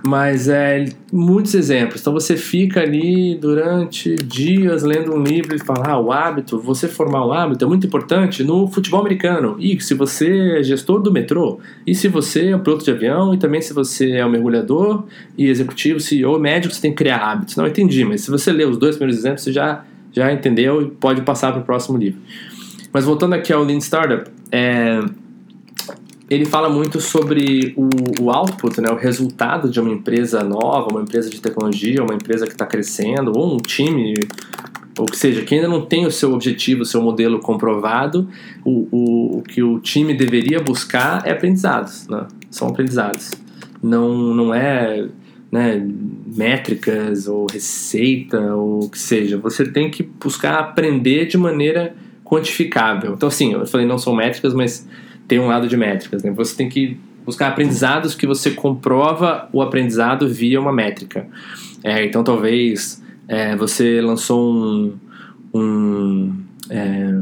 Mas 0.07 0.47
é 0.47 0.85
muitos 1.11 1.53
exemplos. 1.53 1.99
Então 1.99 2.13
você 2.13 2.37
fica 2.37 2.79
ali 2.79 3.35
durante 3.35 4.15
dias 4.15 4.81
lendo 4.81 5.13
um 5.13 5.21
livro 5.21 5.53
e 5.53 5.59
fala: 5.59 5.89
ah, 5.89 5.99
o 5.99 6.13
hábito, 6.13 6.57
você 6.61 6.87
formar 6.87 7.25
o 7.25 7.33
hábito 7.33 7.65
é 7.65 7.67
muito 7.67 7.85
importante 7.85 8.41
no 8.41 8.69
futebol 8.69 9.01
americano. 9.01 9.57
E 9.59 9.77
se 9.81 9.93
você 9.93 10.59
é 10.59 10.63
gestor 10.63 11.01
do 11.01 11.11
metrô, 11.11 11.59
e 11.85 11.93
se 11.93 12.07
você 12.07 12.53
é 12.53 12.57
piloto 12.57 12.85
de 12.85 12.91
avião, 12.91 13.33
e 13.33 13.37
também 13.37 13.61
se 13.61 13.73
você 13.73 14.11
é 14.11 14.25
um 14.25 14.29
mergulhador 14.29 15.03
e 15.37 15.49
executivo, 15.49 15.99
CEO, 15.99 16.39
médico, 16.39 16.73
você 16.73 16.79
tem 16.79 16.91
que 16.91 16.97
criar 16.97 17.17
hábitos. 17.17 17.57
Não 17.57 17.67
entendi, 17.67 18.05
mas 18.05 18.21
se 18.21 18.31
você 18.31 18.53
ler 18.53 18.65
os 18.65 18.77
dois 18.77 18.95
primeiros 18.95 19.19
exemplos, 19.19 19.43
você 19.43 19.51
já, 19.51 19.83
já 20.13 20.31
entendeu 20.31 20.83
e 20.83 20.85
pode 20.85 21.21
passar 21.23 21.51
para 21.51 21.59
o 21.59 21.65
próximo 21.65 21.97
livro. 21.97 22.21
Mas 22.93 23.03
voltando 23.03 23.33
aqui 23.33 23.51
ao 23.51 23.61
Lean 23.61 23.81
Startup, 23.81 24.31
é 24.53 25.01
ele 26.29 26.45
fala 26.45 26.69
muito 26.69 26.99
sobre 26.99 27.73
o, 27.77 27.87
o, 28.21 28.31
output, 28.31 28.81
né, 28.81 28.89
o 28.89 28.95
resultado 28.95 29.69
de 29.69 29.79
uma 29.79 29.89
empresa 29.89 30.43
nova, 30.43 30.89
uma 30.89 31.01
empresa 31.01 31.29
de 31.29 31.39
tecnologia, 31.39 32.03
uma 32.03 32.13
empresa 32.13 32.45
que 32.45 32.51
está 32.51 32.65
crescendo, 32.65 33.31
ou 33.35 33.55
um 33.55 33.57
time, 33.57 34.13
ou 34.99 35.05
que 35.05 35.15
seja, 35.15 35.41
que 35.43 35.55
ainda 35.55 35.69
não 35.69 35.85
tem 35.85 36.05
o 36.05 36.11
seu 36.11 36.33
objetivo, 36.33 36.81
o 36.81 36.85
seu 36.85 37.01
modelo 37.01 37.39
comprovado, 37.39 38.27
o, 38.65 38.87
o, 38.91 39.37
o 39.37 39.41
que 39.41 39.63
o 39.63 39.79
time 39.79 40.13
deveria 40.13 40.59
buscar 40.59 41.25
é 41.25 41.31
aprendizados, 41.31 42.07
né? 42.07 42.27
são 42.49 42.67
aprendizados. 42.67 43.31
Não, 43.81 44.33
não 44.33 44.53
é 44.53 45.07
né, 45.51 45.81
métricas 46.25 47.27
ou 47.27 47.47
receita 47.49 48.37
ou 48.53 48.85
o 48.85 48.89
que 48.89 48.99
seja. 48.99 49.37
Você 49.37 49.65
tem 49.65 49.89
que 49.89 50.03
buscar 50.03 50.59
aprender 50.59 51.25
de 51.25 51.37
maneira 51.37 51.95
quantificável. 52.25 53.13
Então, 53.13 53.27
assim, 53.27 53.53
eu 53.53 53.65
falei 53.65 53.87
não 53.87 53.97
são 53.97 54.13
métricas, 54.13 54.53
mas 54.53 54.85
tem 55.27 55.39
um 55.39 55.47
lado 55.47 55.67
de 55.67 55.75
métricas. 55.75 56.23
Né? 56.23 56.31
Você 56.31 56.55
tem 56.55 56.69
que 56.69 56.97
buscar 57.25 57.49
aprendizados 57.49 58.15
que 58.15 58.25
você 58.25 58.51
comprova 58.51 59.49
o 59.51 59.61
aprendizado 59.61 60.27
via 60.29 60.59
uma 60.59 60.71
métrica. 60.71 61.27
É, 61.83 62.05
então, 62.05 62.23
talvez 62.23 63.03
é, 63.27 63.55
você 63.55 63.99
lançou 64.01 64.53
um, 64.53 64.97
um, 65.53 66.33
é, 66.69 67.19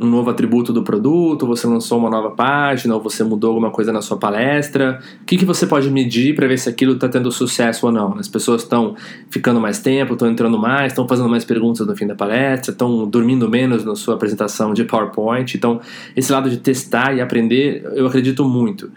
um 0.00 0.06
novo 0.06 0.30
atributo 0.30 0.72
do 0.72 0.82
produto, 0.82 1.46
você 1.46 1.66
lançou 1.66 1.98
uma 1.98 2.08
nova 2.08 2.30
página, 2.30 2.94
ou 2.94 3.02
você 3.02 3.24
mudou 3.24 3.50
alguma 3.50 3.70
coisa 3.70 3.92
na 3.92 4.00
sua 4.00 4.16
palestra. 4.16 5.00
O 5.20 5.24
que, 5.24 5.36
que 5.36 5.44
você 5.44 5.66
pode 5.66 5.90
medir 5.90 6.36
para 6.36 6.46
ver 6.46 6.56
se 6.56 6.68
aquilo 6.68 6.92
está 6.92 7.08
tendo 7.08 7.32
sucesso 7.32 7.86
ou 7.86 7.92
não? 7.92 8.16
As 8.16 8.28
pessoas 8.28 8.62
estão 8.62 8.94
ficando 9.28 9.60
mais 9.60 9.80
tempo, 9.80 10.12
estão 10.12 10.30
entrando 10.30 10.56
mais, 10.56 10.92
estão 10.92 11.08
fazendo 11.08 11.28
mais 11.28 11.44
perguntas 11.44 11.84
no 11.84 11.96
fim 11.96 12.06
da 12.06 12.14
palestra, 12.14 12.70
estão 12.70 13.08
dormindo 13.08 13.48
menos 13.48 13.84
na 13.84 13.96
sua 13.96 14.14
apresentação 14.14 14.72
de 14.72 14.84
PowerPoint. 14.84 15.56
Então, 15.56 15.80
esse 16.14 16.30
lado 16.30 16.48
de 16.48 16.58
testar 16.58 17.16
e 17.16 17.20
aprender, 17.20 17.84
eu 17.94 18.06
acredito 18.06 18.44
muito. 18.44 18.90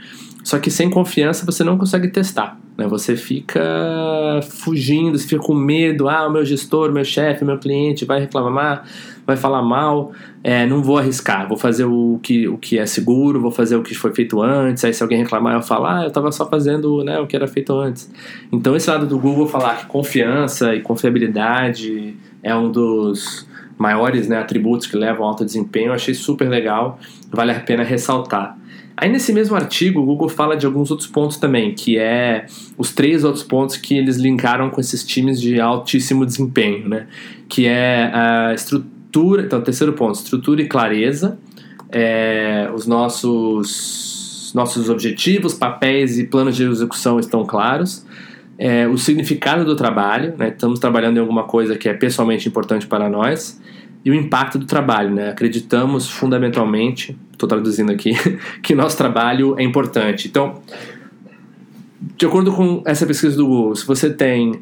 Só 0.43 0.59
que 0.59 0.71
sem 0.71 0.89
confiança 0.89 1.45
você 1.45 1.63
não 1.63 1.77
consegue 1.77 2.07
testar. 2.07 2.59
Né? 2.77 2.87
Você 2.87 3.15
fica 3.15 3.61
fugindo, 4.41 5.17
você 5.17 5.27
fica 5.27 5.41
com 5.41 5.53
medo. 5.53 6.09
Ah, 6.09 6.27
o 6.27 6.31
meu 6.31 6.43
gestor, 6.43 6.91
meu 6.91 7.03
chefe, 7.03 7.45
meu 7.45 7.57
cliente 7.57 8.05
vai 8.05 8.19
reclamar, 8.19 8.85
vai 9.25 9.37
falar 9.37 9.61
mal. 9.61 10.11
É, 10.43 10.65
não 10.65 10.81
vou 10.81 10.97
arriscar, 10.97 11.47
vou 11.47 11.57
fazer 11.57 11.85
o 11.85 12.19
que, 12.23 12.47
o 12.47 12.57
que 12.57 12.79
é 12.79 12.85
seguro, 12.85 13.39
vou 13.39 13.51
fazer 13.51 13.75
o 13.75 13.83
que 13.83 13.93
foi 13.93 14.13
feito 14.13 14.41
antes. 14.41 14.83
Aí 14.83 14.93
se 14.93 15.03
alguém 15.03 15.19
reclamar, 15.19 15.55
eu 15.55 15.61
falo, 15.61 15.85
ah, 15.85 16.01
eu 16.03 16.07
estava 16.07 16.31
só 16.31 16.49
fazendo 16.49 17.03
né, 17.03 17.19
o 17.19 17.27
que 17.27 17.35
era 17.35 17.47
feito 17.47 17.73
antes. 17.73 18.11
Então 18.51 18.75
esse 18.75 18.89
lado 18.89 19.05
do 19.05 19.19
Google 19.19 19.47
falar 19.47 19.77
que 19.77 19.85
confiança 19.85 20.73
e 20.73 20.81
confiabilidade 20.81 22.15
é 22.41 22.55
um 22.55 22.71
dos 22.71 23.47
maiores 23.77 24.27
né, 24.27 24.37
atributos 24.37 24.85
que 24.85 24.95
levam 24.95 25.23
ao 25.23 25.29
alto 25.29 25.43
desempenho, 25.43 25.87
eu 25.87 25.93
achei 25.93 26.13
super 26.13 26.47
legal, 26.47 26.99
vale 27.31 27.51
a 27.51 27.59
pena 27.59 27.83
ressaltar. 27.83 28.55
Aí 28.95 29.09
nesse 29.09 29.33
mesmo 29.33 29.55
artigo, 29.55 29.99
o 29.99 30.05
Google 30.05 30.29
fala 30.29 30.55
de 30.55 30.65
alguns 30.65 30.91
outros 30.91 31.07
pontos 31.07 31.37
também, 31.37 31.73
que 31.73 31.97
é 31.97 32.45
os 32.77 32.93
três 32.93 33.23
outros 33.23 33.43
pontos 33.43 33.77
que 33.77 33.97
eles 33.97 34.17
linkaram 34.17 34.69
com 34.69 34.79
esses 34.79 35.03
times 35.03 35.39
de 35.39 35.59
altíssimo 35.59 36.25
desempenho, 36.25 36.87
né? 36.87 37.07
Que 37.49 37.65
é 37.65 38.11
a 38.13 38.53
estrutura, 38.53 39.43
então 39.43 39.61
terceiro 39.61 39.93
ponto, 39.93 40.15
estrutura 40.15 40.61
e 40.61 40.67
clareza, 40.67 41.37
é, 41.91 42.69
os 42.73 42.85
nossos 42.87 44.21
nossos 44.53 44.89
objetivos, 44.89 45.53
papéis 45.53 46.19
e 46.19 46.25
planos 46.25 46.55
de 46.55 46.63
execução 46.63 47.19
estão 47.19 47.45
claros. 47.45 48.05
É, 48.57 48.87
o 48.87 48.97
significado 48.97 49.65
do 49.65 49.75
trabalho, 49.75 50.35
né? 50.37 50.49
estamos 50.49 50.79
trabalhando 50.79 51.17
em 51.17 51.19
alguma 51.19 51.43
coisa 51.43 51.77
que 51.77 51.89
é 51.89 51.93
pessoalmente 51.93 52.47
importante 52.47 52.85
para 52.85 53.09
nós 53.09 53.59
e 54.03 54.11
o 54.11 54.13
impacto 54.13 54.59
do 54.59 54.65
trabalho. 54.65 55.09
Né? 55.09 55.29
Acreditamos 55.29 56.09
fundamentalmente, 56.09 57.17
estou 57.45 57.49
traduzindo 57.49 57.91
aqui, 57.91 58.13
que 58.61 58.75
nosso 58.75 58.97
trabalho 58.97 59.55
é 59.57 59.63
importante. 59.63 60.27
Então, 60.27 60.61
de 62.17 62.25
acordo 62.25 62.51
com 62.51 62.81
essa 62.85 63.05
pesquisa 63.05 63.35
do 63.35 63.45
Google, 63.45 63.75
se 63.75 63.85
você 63.85 64.09
tem 64.09 64.61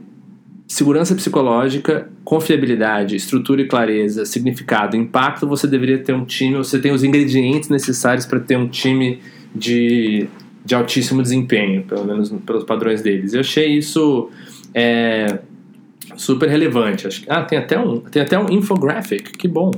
segurança 0.67 1.15
psicológica, 1.15 2.09
confiabilidade, 2.23 3.15
estrutura 3.15 3.61
e 3.61 3.65
clareza, 3.65 4.23
significado, 4.25 4.95
impacto, 4.95 5.47
você 5.47 5.65
deveria 5.67 5.97
ter 5.97 6.13
um 6.13 6.23
time, 6.23 6.57
você 6.57 6.79
tem 6.79 6.91
os 6.91 7.03
ingredientes 7.03 7.69
necessários 7.69 8.25
para 8.25 8.39
ter 8.39 8.55
um 8.55 8.67
time 8.67 9.19
de, 9.53 10.27
de 10.63 10.75
altíssimo 10.75 11.23
desempenho, 11.23 11.83
pelo 11.83 12.05
menos 12.05 12.29
pelos 12.45 12.63
padrões 12.63 13.01
deles. 13.01 13.33
Eu 13.33 13.39
achei 13.39 13.77
isso 13.77 14.29
é, 14.73 15.39
super 16.15 16.47
relevante. 16.47 17.25
Ah, 17.27 17.41
tem 17.41 17.57
até 17.57 17.79
um, 17.79 17.99
tem 18.01 18.21
até 18.21 18.37
um 18.37 18.49
infographic, 18.49 19.31
que 19.31 19.47
bom. 19.47 19.71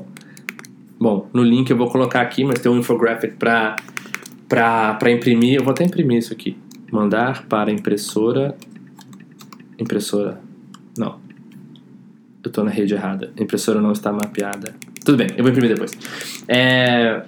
Bom, 1.01 1.27
no 1.33 1.41
link 1.41 1.67
eu 1.67 1.75
vou 1.75 1.89
colocar 1.89 2.21
aqui, 2.21 2.43
mas 2.43 2.59
tem 2.59 2.71
um 2.71 2.77
infographic 2.77 3.35
para 3.35 3.75
para 4.47 5.11
imprimir. 5.11 5.55
Eu 5.55 5.63
vou 5.63 5.71
até 5.71 5.83
imprimir 5.83 6.19
isso 6.19 6.31
aqui. 6.31 6.55
Mandar 6.91 7.47
para 7.47 7.71
impressora. 7.71 8.55
Impressora. 9.79 10.39
Não. 10.95 11.19
Eu 12.43 12.49
estou 12.49 12.63
na 12.63 12.69
rede 12.69 12.93
errada. 12.93 13.33
A 13.35 13.41
impressora 13.41 13.81
não 13.81 13.91
está 13.91 14.11
mapeada. 14.11 14.75
Tudo 15.03 15.17
bem, 15.17 15.29
eu 15.35 15.43
vou 15.43 15.51
imprimir 15.51 15.71
depois. 15.71 15.91
É, 16.47 17.23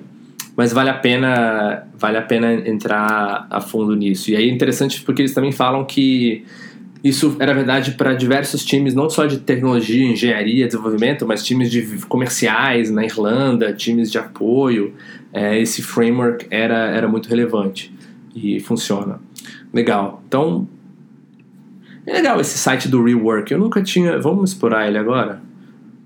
mas 0.55 0.71
vale 0.71 0.91
a 0.91 0.93
pena 0.93 1.87
vale 1.97 2.17
a 2.17 2.21
pena 2.21 2.53
entrar 2.53 3.47
a 3.49 3.59
fundo 3.59 3.95
nisso. 3.95 4.29
E 4.29 4.35
aí 4.35 4.49
é 4.49 4.53
interessante 4.53 5.01
porque 5.01 5.23
eles 5.23 5.33
também 5.33 5.51
falam 5.51 5.83
que 5.83 6.45
isso 7.03 7.35
era 7.37 7.53
verdade 7.53 7.91
para 7.91 8.13
diversos 8.13 8.63
times, 8.63 8.93
não 8.93 9.09
só 9.09 9.25
de 9.25 9.39
tecnologia, 9.39 10.05
engenharia, 10.05 10.65
desenvolvimento, 10.65 11.27
mas 11.27 11.43
times 11.43 11.69
de 11.69 11.97
comerciais 12.07 12.89
na 12.89 13.03
Irlanda, 13.03 13.73
times 13.73 14.09
de 14.09 14.17
apoio. 14.17 14.93
É, 15.33 15.59
esse 15.59 15.81
framework 15.81 16.47
era, 16.49 16.91
era 16.91 17.05
muito 17.07 17.27
relevante 17.27 17.93
e 18.33 18.61
funciona. 18.61 19.19
Legal. 19.73 20.23
Então, 20.27 20.65
é 22.05 22.13
legal 22.13 22.39
esse 22.39 22.57
site 22.57 22.87
do 22.87 23.03
Rework. 23.03 23.51
Eu 23.51 23.59
nunca 23.59 23.83
tinha. 23.83 24.17
Vamos 24.19 24.51
explorar 24.51 24.87
ele 24.87 24.97
agora? 24.97 25.41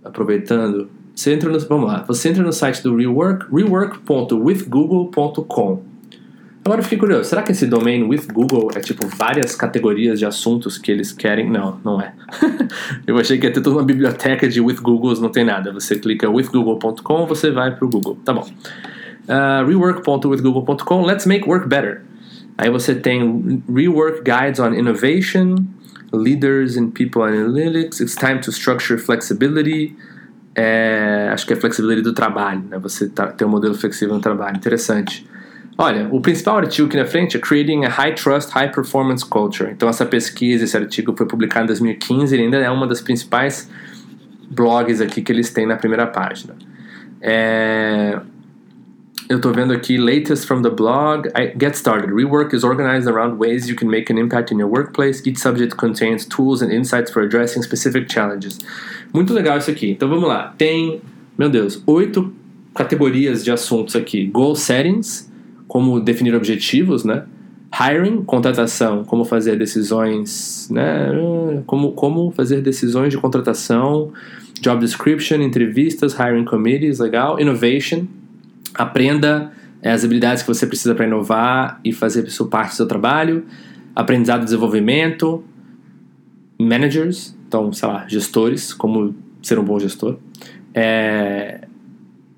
Aproveitando. 0.03 0.89
Você 1.13 1.31
entra 1.33 1.51
no, 1.51 1.59
vamos 1.59 1.87
lá. 1.87 2.03
Você 2.07 2.29
entra 2.29 2.43
no 2.43 2.53
site 2.53 2.81
do 2.81 2.95
Rework, 2.95 3.45
rework.withgoogle.com. 3.53 5.83
Agora 6.67 6.81
eu 6.81 6.83
fiquei 6.83 6.97
curioso, 6.97 7.29
será 7.29 7.43
que 7.43 7.53
esse 7.53 7.65
domain 7.65 8.03
with 8.03 8.27
Google 8.29 8.69
é 8.75 8.81
tipo 8.81 9.07
várias 9.15 9.55
categorias 9.55 10.19
de 10.19 10.25
assuntos 10.25 10.77
que 10.77 10.91
eles 10.91 11.13
querem? 11.13 11.49
Não, 11.49 11.79
não 11.81 12.01
é. 12.01 12.11
eu 13.07 13.17
achei 13.17 13.37
que 13.37 13.47
ia 13.47 13.53
ter 13.53 13.61
toda 13.61 13.77
uma 13.77 13.85
biblioteca 13.85 14.49
de 14.49 14.59
with 14.59 14.81
Googles, 14.81 15.21
não 15.21 15.29
tem 15.29 15.45
nada. 15.45 15.71
Você 15.71 15.97
clica 15.97 16.29
withgoogle.com, 16.29 17.25
você 17.25 17.51
vai 17.51 17.73
para 17.73 17.85
o 17.85 17.89
Google. 17.89 18.17
Tá 18.25 18.33
bom. 18.33 18.45
Uh, 19.29 19.65
rework.withgoogle.com, 19.65 21.05
let's 21.05 21.25
make 21.25 21.47
work 21.47 21.69
better. 21.69 22.01
Aí 22.57 22.69
você 22.69 22.93
tem 22.93 23.63
rework 23.73 24.23
guides 24.25 24.59
on 24.59 24.73
innovation, 24.73 25.55
leaders 26.11 26.75
in 26.75 26.91
people 26.91 27.21
analytics, 27.21 28.01
it's 28.01 28.13
time 28.13 28.41
to 28.41 28.51
structure 28.51 28.99
flexibility. 28.99 29.95
É, 30.53 31.29
acho 31.31 31.47
que 31.47 31.53
é 31.53 31.55
flexibilidade 31.55 32.03
do 32.03 32.13
trabalho, 32.13 32.61
né? 32.69 32.77
Você 32.79 33.07
tá, 33.07 33.27
ter 33.27 33.45
um 33.45 33.49
modelo 33.49 33.73
flexível 33.73 34.13
no 34.13 34.19
trabalho. 34.19 34.57
Interessante. 34.57 35.25
Olha, 35.79 36.07
o 36.11 36.19
principal 36.19 36.57
artigo 36.57 36.87
aqui 36.87 36.97
na 36.97 37.05
frente 37.05 37.37
é 37.37 37.39
Creating 37.39 37.85
a 37.85 37.89
High 37.89 38.15
Trust, 38.15 38.51
High 38.51 38.71
Performance 38.71 39.23
Culture. 39.23 39.69
Então, 39.71 39.87
essa 39.87 40.05
pesquisa, 40.05 40.63
esse 40.63 40.75
artigo 40.75 41.13
foi 41.15 41.27
publicado 41.27 41.65
em 41.65 41.67
2015 41.67 42.35
e 42.35 42.39
ainda 42.39 42.57
é 42.57 42.69
uma 42.71 42.87
das 42.87 42.99
principais 42.99 43.69
blogs 44.49 44.99
aqui 45.01 45.21
que 45.21 45.31
eles 45.31 45.51
têm 45.51 45.67
na 45.67 45.75
primeira 45.75 46.07
página. 46.07 46.55
É... 47.21 48.19
Eu 49.29 49.37
estou 49.37 49.53
vendo 49.53 49.73
aqui, 49.73 49.97
latest 49.97 50.47
from 50.47 50.61
the 50.61 50.69
blog. 50.69 51.27
I, 51.35 51.53
get 51.59 51.75
started. 51.75 52.13
Rework 52.13 52.55
is 52.55 52.63
organized 52.63 53.09
around 53.09 53.37
ways 53.37 53.67
you 53.67 53.75
can 53.75 53.87
make 53.87 54.11
an 54.11 54.17
impact 54.17 54.53
in 54.53 54.59
your 54.59 54.69
workplace. 54.69 55.21
Each 55.27 55.37
subject 55.37 55.75
contains 55.75 56.25
tools 56.25 56.61
and 56.61 56.71
insights 56.71 57.11
for 57.11 57.21
addressing 57.21 57.61
specific 57.61 58.07
challenges. 58.07 58.57
Muito 59.13 59.33
legal 59.33 59.57
isso 59.57 59.69
aqui. 59.69 59.91
Então 59.91 60.07
vamos 60.07 60.29
lá. 60.29 60.53
Tem, 60.57 61.01
meu 61.37 61.49
Deus, 61.49 61.83
oito 61.85 62.33
categorias 62.73 63.43
de 63.43 63.51
assuntos 63.51 63.97
aqui: 63.97 64.25
goal 64.27 64.55
settings, 64.55 65.29
como 65.67 65.99
definir 65.99 66.35
objetivos, 66.35 67.03
né? 67.03 67.25
Hiring, 67.73 68.23
contratação, 68.23 69.03
como 69.03 69.25
fazer 69.25 69.57
decisões, 69.57 70.69
né? 70.71 71.09
Como, 71.65 71.91
como 71.91 72.31
fazer 72.31 72.61
decisões 72.61 73.11
de 73.11 73.17
contratação, 73.17 74.11
job 74.61 74.79
description, 74.79 75.41
entrevistas, 75.41 76.13
hiring 76.13 76.45
committees, 76.45 76.99
legal. 76.99 77.39
Innovation, 77.39 78.05
aprenda 78.73 79.51
é, 79.81 79.91
as 79.91 80.03
habilidades 80.03 80.43
que 80.43 80.47
você 80.47 80.65
precisa 80.65 80.95
para 80.95 81.05
inovar 81.05 81.79
e 81.83 81.91
fazer 81.91 82.25
isso 82.25 82.45
parte 82.47 82.71
do 82.71 82.75
seu 82.75 82.87
trabalho. 82.87 83.45
Aprendizado 83.95 84.41
e 84.41 84.45
desenvolvimento. 84.45 85.43
Managers, 86.59 87.37
então, 87.47 87.71
sei 87.71 87.87
lá, 87.87 88.05
gestores, 88.07 88.73
como 88.73 89.15
ser 89.43 89.59
um 89.59 89.63
bom 89.63 89.79
gestor. 89.79 90.17
É, 90.73 91.66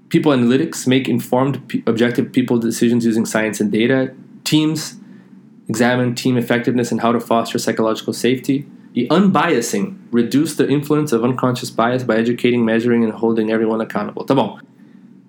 people 0.09 0.31
analytics 0.31 0.87
make 0.87 1.07
informed, 1.07 1.83
objective 1.85 2.31
people 2.31 2.57
decisions 2.57 3.05
using 3.05 3.25
science 3.25 3.61
and 3.61 3.71
data. 3.71 4.13
Teams 4.43 4.97
examine 5.67 6.15
team 6.15 6.37
effectiveness 6.37 6.91
and 6.91 7.01
how 7.01 7.11
to 7.11 7.19
foster 7.19 7.59
psychological 7.59 8.13
safety. 8.13 8.65
E 8.95 9.07
unbiasing, 9.11 9.99
reduce 10.11 10.55
the 10.55 10.67
influence 10.67 11.13
of 11.13 11.23
unconscious 11.23 11.69
bias 11.69 12.03
by 12.03 12.17
educating, 12.17 12.65
measuring 12.65 13.03
and 13.03 13.13
holding 13.13 13.51
everyone 13.51 13.81
accountable. 13.81 14.25
Tá 14.25 14.35
bom. 14.35 14.59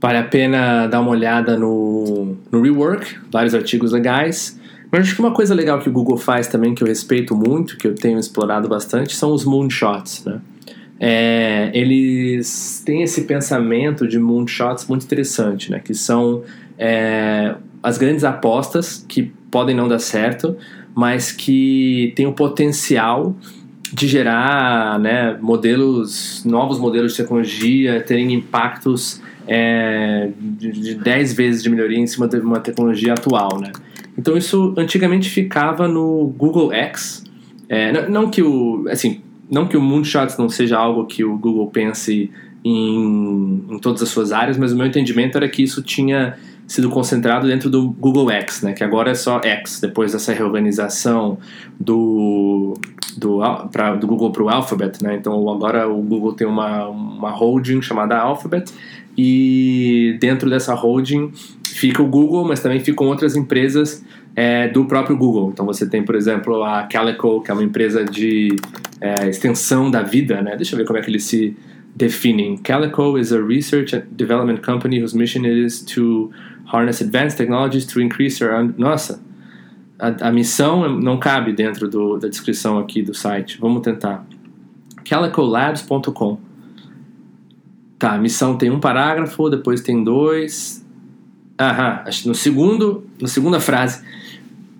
Vale 0.01 0.17
a 0.17 0.23
pena 0.23 0.87
dar 0.87 1.01
uma 1.01 1.11
olhada 1.11 1.59
no, 1.59 2.39
no 2.51 2.63
Rework, 2.63 3.19
vários 3.31 3.55
artigos 3.55 3.93
legais. 3.93 4.59
Mas 4.91 5.03
acho 5.03 5.15
que 5.15 5.21
uma 5.21 5.33
coisa 5.33 5.55
legal 5.55 5.79
que 5.79 5.91
o 5.91 5.93
Google 5.93 6.17
faz 6.17 6.49
também, 6.49 6.75
que 6.75 6.83
eu 6.83 6.89
respeito 6.89 7.37
muito, 7.37 7.77
que 7.77 7.87
eu 7.87 7.95
tenho 7.95 8.19
explorado 8.19 8.67
bastante, 8.67 9.15
são 9.15 9.33
os 9.33 9.45
moonshots, 9.45 10.25
né? 10.25 10.41
É, 11.03 11.71
eles 11.73 12.83
têm 12.85 13.03
esse 13.03 13.23
pensamento 13.23 14.07
de 14.07 14.19
moonshots 14.19 14.87
muito 14.87 15.07
interessante, 15.07 15.71
né? 15.71 15.81
Que 15.83 15.95
são 15.95 16.43
é, 16.79 17.55
as 17.83 17.97
grandes 17.97 18.23
apostas 18.23 19.03
que 19.09 19.33
podem 19.51 19.75
não 19.75 19.89
dar 19.89 19.99
certo, 19.99 20.59
mas 20.95 21.33
que 21.33 22.13
têm 22.15 22.27
o 22.27 22.35
potencial 22.35 23.35
de 23.93 24.07
gerar 24.07 25.01
né, 25.01 25.37
modelos, 25.41 26.45
novos 26.45 26.79
modelos 26.79 27.13
de 27.13 27.23
tecnologia, 27.23 28.01
terem 28.03 28.35
impactos 28.35 29.21
é, 29.49 30.31
de 30.39 30.95
10 30.95 31.33
vezes 31.33 31.63
de 31.63 31.71
melhoria 31.71 31.99
em 31.99 32.07
cima 32.07 32.29
de 32.29 32.37
uma 32.37 32.61
tecnologia 32.61 33.15
atual, 33.15 33.59
né? 33.59 33.73
Então 34.19 34.37
isso 34.37 34.75
antigamente 34.77 35.31
ficava 35.31 35.89
no 35.89 36.33
Google 36.37 36.73
X, 36.73 37.25
é, 37.69 37.91
não, 37.91 38.09
não 38.09 38.31
que 38.31 38.43
o, 38.43 38.87
assim, 38.91 39.23
não 39.51 39.67
que 39.67 39.77
o 39.77 39.83
Moonshots 39.83 40.39
não 40.39 40.49
seja 40.49 40.79
algo 40.79 41.07
que 41.07 41.25
o 41.25 41.37
Google 41.37 41.67
pense 41.69 42.31
em, 42.65 43.65
em 43.69 43.79
todas 43.79 44.03
as 44.03 44.09
suas 44.09 44.33
áreas, 44.33 44.57
mas 44.57 44.73
o 44.73 44.77
meu 44.77 44.87
entendimento 44.87 45.37
era 45.37 45.49
que 45.49 45.63
isso 45.63 45.83
tinha 45.83 46.37
sido 46.67 46.89
concentrado 46.89 47.49
dentro 47.49 47.69
do 47.69 47.91
Google 47.91 48.31
X, 48.31 48.63
né, 48.63 48.73
que 48.73 48.85
agora 48.85 49.11
é 49.11 49.15
só 49.15 49.41
X, 49.43 49.81
depois 49.81 50.13
dessa 50.13 50.33
reorganização 50.33 51.37
do, 51.81 52.75
do, 53.17 53.41
pra, 53.73 53.97
do 53.97 54.07
Google 54.07 54.31
para 54.31 54.43
o 54.45 54.49
Alphabet. 54.49 55.03
Né, 55.03 55.17
então 55.17 55.49
agora 55.49 55.89
o 55.89 56.01
Google 56.01 56.33
tem 56.33 56.47
uma, 56.47 56.87
uma 56.87 57.31
holding 57.31 57.83
chamada 57.83 58.17
Alphabet 58.17 58.73
e 59.17 60.17
dentro 60.21 60.49
dessa 60.49 60.75
holding 60.75 61.33
fica 61.67 62.03
o 62.03 62.07
Google, 62.07 62.47
mas 62.47 62.61
também 62.61 62.81
ficam 62.81 63.07
outras 63.07 63.37
empresas 63.37 64.05
é, 64.35 64.69
do 64.69 64.85
próprio 64.85 65.17
Google. 65.17 65.51
Então 65.53 65.65
você 65.67 65.89
tem, 65.89 66.03
por 66.03 66.15
exemplo, 66.15 66.63
a 66.63 66.85
Calico, 66.85 67.43
que 67.43 67.51
é 67.51 67.55
uma 67.55 67.65
empresa 67.65 68.05
de 68.05 68.57
é, 69.01 69.29
extensão 69.29 69.91
da 69.91 70.03
vida, 70.03 70.43
né? 70.43 70.57
Deixa 70.57 70.75
eu 70.75 70.79
ver 70.79 70.85
como 70.85 70.99
é 70.99 71.03
que 71.03 71.11
eles 71.11 71.25
se 71.25 71.57
definem. 71.95 72.57
Calico 72.59 73.19
is 73.19 73.33
a 73.33 73.41
research 73.41 73.97
and 73.97 74.03
development 74.13 74.59
company 74.59 75.01
whose 75.01 75.17
mission 75.17 75.45
is 75.45 75.83
to 75.83 76.31
harness 76.67 77.03
advanced 77.03 77.37
technologies 77.37 77.85
to 77.87 78.01
increase 78.01 78.43
our... 78.45 78.73
Nossa, 78.77 79.21
a, 79.99 80.29
a 80.29 80.33
missão 80.33 80.89
não 81.01 81.19
cabe 81.19 81.53
dentro 81.53 81.89
do, 81.89 82.17
da 82.19 82.29
descrição 82.29 82.79
aqui 82.79 83.03
do 83.03 83.15
site. 83.15 83.59
Vamos 83.61 83.83
tentar. 83.83 84.25
calicolabs.com 85.05 86.50
Tá, 88.01 88.15
a 88.15 88.19
missão 88.19 88.57
tem 88.57 88.71
um 88.71 88.81
parágrafo, 88.81 89.51
depois 89.51 89.83
tem 89.83 90.03
dois. 90.03 90.83
Aham, 91.61 92.03
no 92.25 92.35
segundo, 92.35 93.05
na 93.21 93.29
segunda 93.29 93.61
frase, 93.61 94.03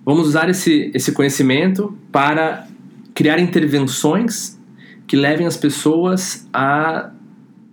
vamos 0.03 0.27
usar 0.27 0.49
esse, 0.49 0.89
esse 0.91 1.11
conhecimento 1.11 1.95
para 2.11 2.65
criar 3.13 3.37
intervenções 3.37 4.59
que 5.05 5.15
levem 5.15 5.45
as 5.45 5.55
pessoas 5.55 6.49
a 6.51 7.11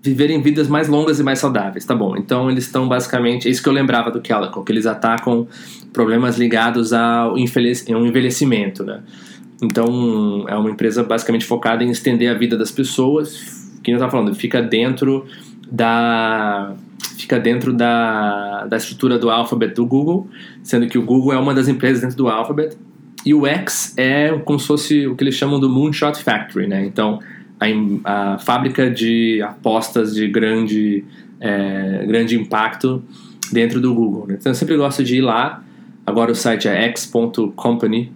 viverem 0.03 0.43
vidas 0.43 0.69
mais 0.69 0.87
longas 0.87 1.19
e 1.19 1.23
mais 1.23 1.39
saudáveis, 1.39 1.83
tá 1.87 1.95
bom? 1.95 2.15
Então 2.15 2.51
eles 2.51 2.65
estão 2.65 2.87
basicamente, 2.87 3.49
é 3.49 3.51
isso 3.51 3.63
que 3.63 3.71
eu 3.71 3.73
lembrava 3.73 4.11
do 4.11 4.21
Calico, 4.21 4.63
que 4.63 4.71
eles 4.71 4.85
atacam 4.85 5.49
problemas 5.95 6.37
ligados 6.37 6.93
ao 6.93 7.39
envelhecimento, 7.39 8.85
né? 8.85 9.01
Então 9.63 10.45
é 10.47 10.55
uma 10.55 10.69
empresa 10.69 11.03
basicamente 11.03 11.47
focada 11.47 11.83
em 11.83 11.91
estender 11.91 12.31
a 12.31 12.35
vida 12.35 12.55
das 12.55 12.71
pessoas 12.71 13.58
que 13.83 13.91
eu 13.91 13.97
estava 13.97 14.11
falando, 14.11 14.35
fica 14.35 14.63
dentro 14.63 15.27
da 15.71 16.75
fica 17.17 17.39
dentro 17.39 17.73
da, 17.73 18.65
da 18.67 18.77
estrutura 18.77 19.19
do 19.19 19.29
Alphabet 19.29 19.75
do 19.75 19.85
Google, 19.85 20.29
sendo 20.63 20.87
que 20.87 20.97
o 20.97 21.03
Google 21.03 21.33
é 21.33 21.39
uma 21.39 21.53
das 21.53 21.69
empresas 21.69 22.01
dentro 22.01 22.17
do 22.17 22.29
Alphabet 22.29 22.77
e 23.27 23.35
o 23.35 23.47
X 23.47 23.95
é 23.97 24.31
como 24.45 24.59
se 24.59 24.67
fosse 24.67 25.07
o 25.07 25.17
que 25.17 25.25
eles 25.25 25.35
chamam 25.35 25.59
do 25.59 25.69
Moonshot 25.69 26.23
Factory, 26.23 26.67
né? 26.67 26.85
Então 26.87 27.19
a, 27.61 28.35
a 28.35 28.39
fábrica 28.39 28.91
de 28.91 29.43
apostas 29.43 30.15
de 30.15 30.29
grande 30.29 31.05
é, 31.41 32.05
grande 32.07 32.37
impacto 32.37 33.03
dentro 33.53 33.81
do 33.81 33.95
Google. 33.95 34.27
Né? 34.27 34.37
Então 34.39 34.51
eu 34.51 34.55
sempre 34.55 34.77
gosto 34.77 35.03
de 35.03 35.17
ir 35.17 35.21
lá. 35.21 35.63
Agora 36.07 36.33
o 36.33 36.35
site 36.35 36.69
é 36.69 36.85
x.company 36.85 38.13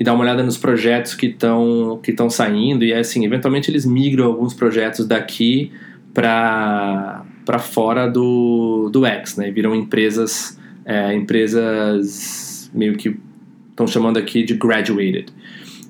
e 0.00 0.04
dar 0.04 0.14
uma 0.14 0.24
olhada 0.24 0.42
nos 0.42 0.56
projetos 0.56 1.14
que 1.14 1.26
estão 1.26 2.00
que 2.02 2.10
estão 2.10 2.30
saindo 2.30 2.82
e 2.82 2.94
assim 2.94 3.26
eventualmente 3.26 3.70
eles 3.70 3.84
migram 3.84 4.24
alguns 4.24 4.54
projetos 4.54 5.06
daqui 5.06 5.70
para 6.14 7.22
para 7.44 7.58
fora 7.58 8.06
do, 8.06 8.88
do 8.90 9.04
X, 9.04 9.36
né? 9.36 9.50
Viram 9.50 9.74
empresas 9.74 10.58
é, 10.86 11.14
empresas 11.14 12.70
meio 12.72 12.96
que 12.96 13.16
estão 13.70 13.86
chamando 13.86 14.18
aqui 14.18 14.42
de 14.42 14.54
graduated. 14.54 15.26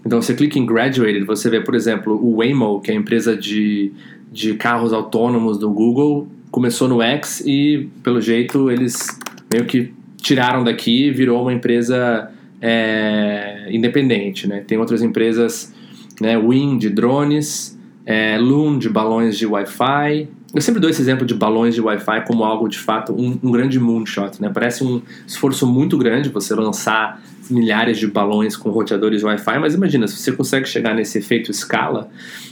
Então 0.05 0.20
você 0.20 0.35
clica 0.35 0.59
em 0.59 0.66
graduated, 0.66 1.25
você 1.25 1.49
vê 1.49 1.61
por 1.61 1.75
exemplo 1.75 2.14
o 2.14 2.38
Waymo, 2.38 2.81
que 2.81 2.90
é 2.90 2.94
a 2.94 2.96
empresa 2.96 3.37
de 3.37 3.92
de 4.33 4.55
carros 4.55 4.92
autônomos 4.92 5.59
do 5.59 5.70
Google, 5.70 6.29
começou 6.51 6.88
no 6.88 7.01
X 7.01 7.42
e 7.46 7.88
pelo 8.03 8.20
jeito 8.20 8.70
eles 8.70 9.07
meio 9.53 9.66
que 9.66 9.92
tiraram 10.16 10.64
daqui, 10.64 11.11
virou 11.11 11.42
uma 11.42 11.53
empresa 11.53 12.30
é, 12.61 13.68
independente, 13.70 14.46
né? 14.46 14.62
Tem 14.66 14.79
outras 14.79 15.03
empresas, 15.03 15.73
né? 16.20 16.35
De 16.79 16.90
drones, 16.90 17.79
é, 18.05 18.38
Loon 18.38 18.79
de 18.79 18.88
balões 18.88 19.37
de 19.38 19.46
Wi-Fi. 19.46 20.29
Eu 20.53 20.61
sempre 20.61 20.81
dou 20.81 20.90
esse 20.90 21.01
exemplo 21.01 21.25
de 21.25 21.35
balões 21.35 21.75
de 21.75 21.81
Wi-Fi 21.81 22.25
como 22.27 22.44
algo 22.44 22.68
de 22.68 22.79
fato 22.79 23.12
um, 23.12 23.38
um, 23.42 23.53
grande 23.53 23.79
moonshot, 23.79 24.40
né? 24.42 24.51
Parece 24.53 24.83
um 24.83 25.01
esforço 25.27 25.66
muito 25.66 25.96
grande 25.96 26.29
você 26.29 26.55
lançar 26.55 27.23
milhares 27.49 27.99
de 27.99 28.07
balões 28.07 28.57
com 28.57 28.70
roteadores 28.70 29.23
Wi-Fi, 29.23 29.59
mas 29.59 29.75
imagina 29.75 30.07
se 30.09 30.16
você 30.16 30.33
consegue 30.33 30.68
chegar 30.68 30.94
nesse 30.94 31.18
efeito 31.18 31.51
escala, 31.51 32.11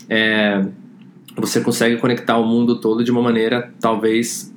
é, 0.08 0.64
você 1.36 1.60
consegue 1.60 1.96
conectar 1.96 2.36
o 2.38 2.46
mundo 2.46 2.80
todo 2.80 3.02
de 3.02 3.10
uma 3.10 3.22
maneira 3.22 3.72
talvez 3.80 4.52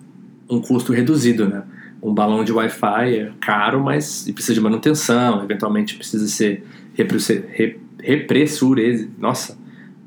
um 0.49 0.61
custo 0.61 0.93
reduzido, 0.93 1.47
né? 1.47 1.63
Um 2.01 2.13
balão 2.13 2.43
de 2.43 2.51
Wi-Fi 2.51 3.15
é 3.15 3.31
caro, 3.39 3.83
mas 3.83 4.27
precisa 4.33 4.55
de 4.55 4.61
manutenção, 4.61 5.43
eventualmente 5.43 5.95
precisa 5.95 6.27
ser 6.27 6.63
repressurizado. 6.93 9.11
Nossa, 9.19 9.57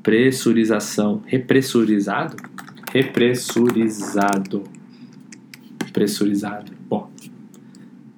pressurização. 0.03 1.23
Repressurizado? 1.25 2.35
Repressurizado. 2.91 4.63
Pressurizado. 5.93 6.73
Bom, 6.89 7.09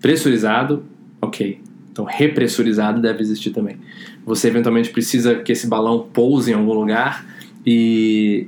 pressurizado, 0.02 0.84
ok. 1.22 1.62
Então, 1.92 2.06
repressurizado 2.06 3.02
deve 3.02 3.22
existir 3.22 3.52
também. 3.52 3.78
Você 4.26 4.48
eventualmente 4.48 4.90
precisa 4.90 5.36
que 5.36 5.52
esse 5.52 5.68
balão 5.68 6.08
pouse 6.12 6.52
em 6.52 6.56
algum 6.56 6.74
lugar 6.74 7.26
e, 7.66 8.48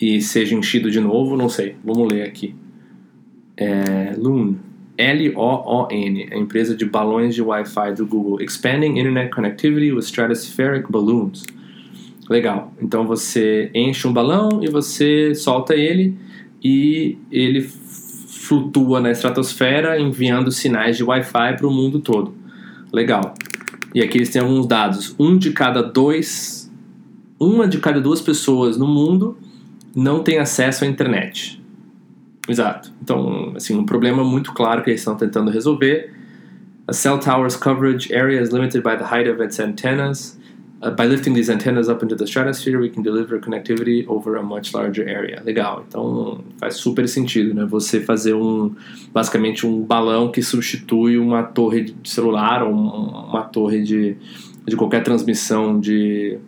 e 0.00 0.20
seja 0.20 0.54
enchido 0.54 0.90
de 0.90 1.00
novo, 1.00 1.36
não 1.36 1.48
sei. 1.48 1.76
Vamos 1.84 2.12
ler 2.12 2.22
aqui. 2.22 2.54
É, 3.56 4.14
Loon. 4.18 4.56
L-O-O-N, 5.00 6.28
a 6.30 6.36
empresa 6.36 6.76
de 6.76 6.84
balões 6.84 7.34
de 7.34 7.40
Wi-Fi 7.40 7.94
do 7.94 8.06
Google, 8.06 8.42
Expanding 8.42 8.98
Internet 8.98 9.30
Connectivity 9.30 9.92
with 9.92 10.02
Stratospheric 10.02 10.90
Balloons. 10.90 11.42
Legal. 12.28 12.72
Então 12.80 13.06
você 13.06 13.70
enche 13.74 14.06
um 14.06 14.12
balão 14.12 14.62
e 14.62 14.68
você 14.68 15.34
solta 15.34 15.74
ele 15.74 16.16
e 16.62 17.16
ele 17.32 17.62
flutua 17.62 19.00
na 19.00 19.10
estratosfera 19.10 19.98
enviando 19.98 20.52
sinais 20.52 20.96
de 20.96 21.02
Wi-Fi 21.02 21.56
para 21.56 21.66
o 21.66 21.70
mundo 21.70 22.00
todo. 22.00 22.34
Legal. 22.92 23.34
E 23.94 24.02
aqui 24.02 24.18
eles 24.18 24.28
têm 24.30 24.42
alguns 24.42 24.66
dados. 24.66 25.14
Um 25.18 25.38
de 25.38 25.52
cada 25.52 25.82
dois, 25.82 26.70
uma 27.38 27.66
de 27.66 27.78
cada 27.78 28.00
duas 28.00 28.20
pessoas 28.20 28.76
no 28.76 28.86
mundo 28.86 29.38
não 29.96 30.22
tem 30.22 30.38
acesso 30.38 30.84
à 30.84 30.86
internet. 30.86 31.59
Exato. 32.50 32.92
Então, 33.00 33.52
assim, 33.54 33.78
um 33.78 33.86
problema 33.86 34.24
muito 34.24 34.52
claro 34.52 34.82
que 34.82 34.90
eles 34.90 35.00
estão 35.00 35.16
tentando 35.16 35.52
resolver. 35.52 36.12
A 36.88 36.92
cell 36.92 37.16
tower's 37.20 37.56
coverage 37.56 38.12
area 38.12 38.42
is 38.42 38.50
limited 38.50 38.82
by 38.82 38.96
the 38.96 39.04
height 39.04 39.30
of 39.30 39.40
its 39.40 39.60
antennas. 39.60 40.36
Uh, 40.82 40.90
by 40.90 41.04
lifting 41.04 41.32
these 41.32 41.48
antennas 41.48 41.88
up 41.88 42.02
into 42.02 42.16
the 42.16 42.26
stratosphere, 42.26 42.80
we 42.80 42.88
can 42.88 43.02
deliver 43.02 43.38
connectivity 43.38 44.04
over 44.08 44.36
a 44.36 44.42
much 44.42 44.74
larger 44.74 45.08
area. 45.08 45.40
Legal. 45.44 45.84
Então, 45.86 46.42
faz 46.58 46.74
super 46.74 47.06
sentido, 47.06 47.54
né? 47.54 47.64
Você 47.66 48.00
fazer 48.00 48.34
um, 48.34 48.74
basicamente 49.12 49.64
um 49.64 49.82
balão 49.82 50.32
que 50.32 50.42
substitui 50.42 51.18
uma 51.18 51.44
torre 51.44 51.82
de 51.82 52.10
celular 52.10 52.64
ou 52.64 52.72
uma 52.72 53.44
torre 53.44 53.82
de, 53.82 54.16
de 54.66 54.74
qualquer 54.74 55.04
transmissão 55.04 55.78
de, 55.78 56.38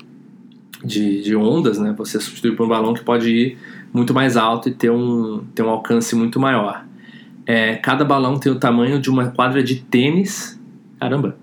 de, 0.85 1.23
de 1.23 1.37
ondas, 1.37 1.79
né? 1.79 1.95
Você 1.97 2.19
substitui 2.19 2.57
por 2.57 2.67
um 2.67 2.69
balão 2.69 2.93
que 2.93 3.05
pode 3.05 3.31
ir 3.31 3.59
muito 3.93 4.15
mais 4.15 4.37
alto 4.37 4.69
e 4.69 4.73
ter 4.73 4.91
um, 4.91 5.45
ter 5.55 5.63
um 5.63 5.69
alcance 5.69 6.15
muito 6.15 6.41
maior. 6.41 6.85
É, 7.45 7.77
cada 7.77 8.05
balão 8.05 8.39
tem 8.39 8.51
o 8.51 8.59
tamanho 8.59 9.01
de 9.01 9.11
uma 9.11 9.29
quadra 9.29 9.63
de 9.63 9.77
tênis, 9.77 10.59
caramba, 10.99 11.37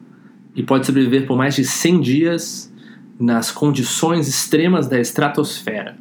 e 0.56 0.64
pode 0.64 0.86
sobreviver 0.86 1.28
por 1.28 1.38
mais 1.38 1.56
de 1.56 1.64
100 1.64 2.02
dias 2.02 2.74
nas 3.20 3.52
condições 3.52 4.28
extremas 4.28 4.88
da 4.88 5.00
estratosfera, 5.00 5.98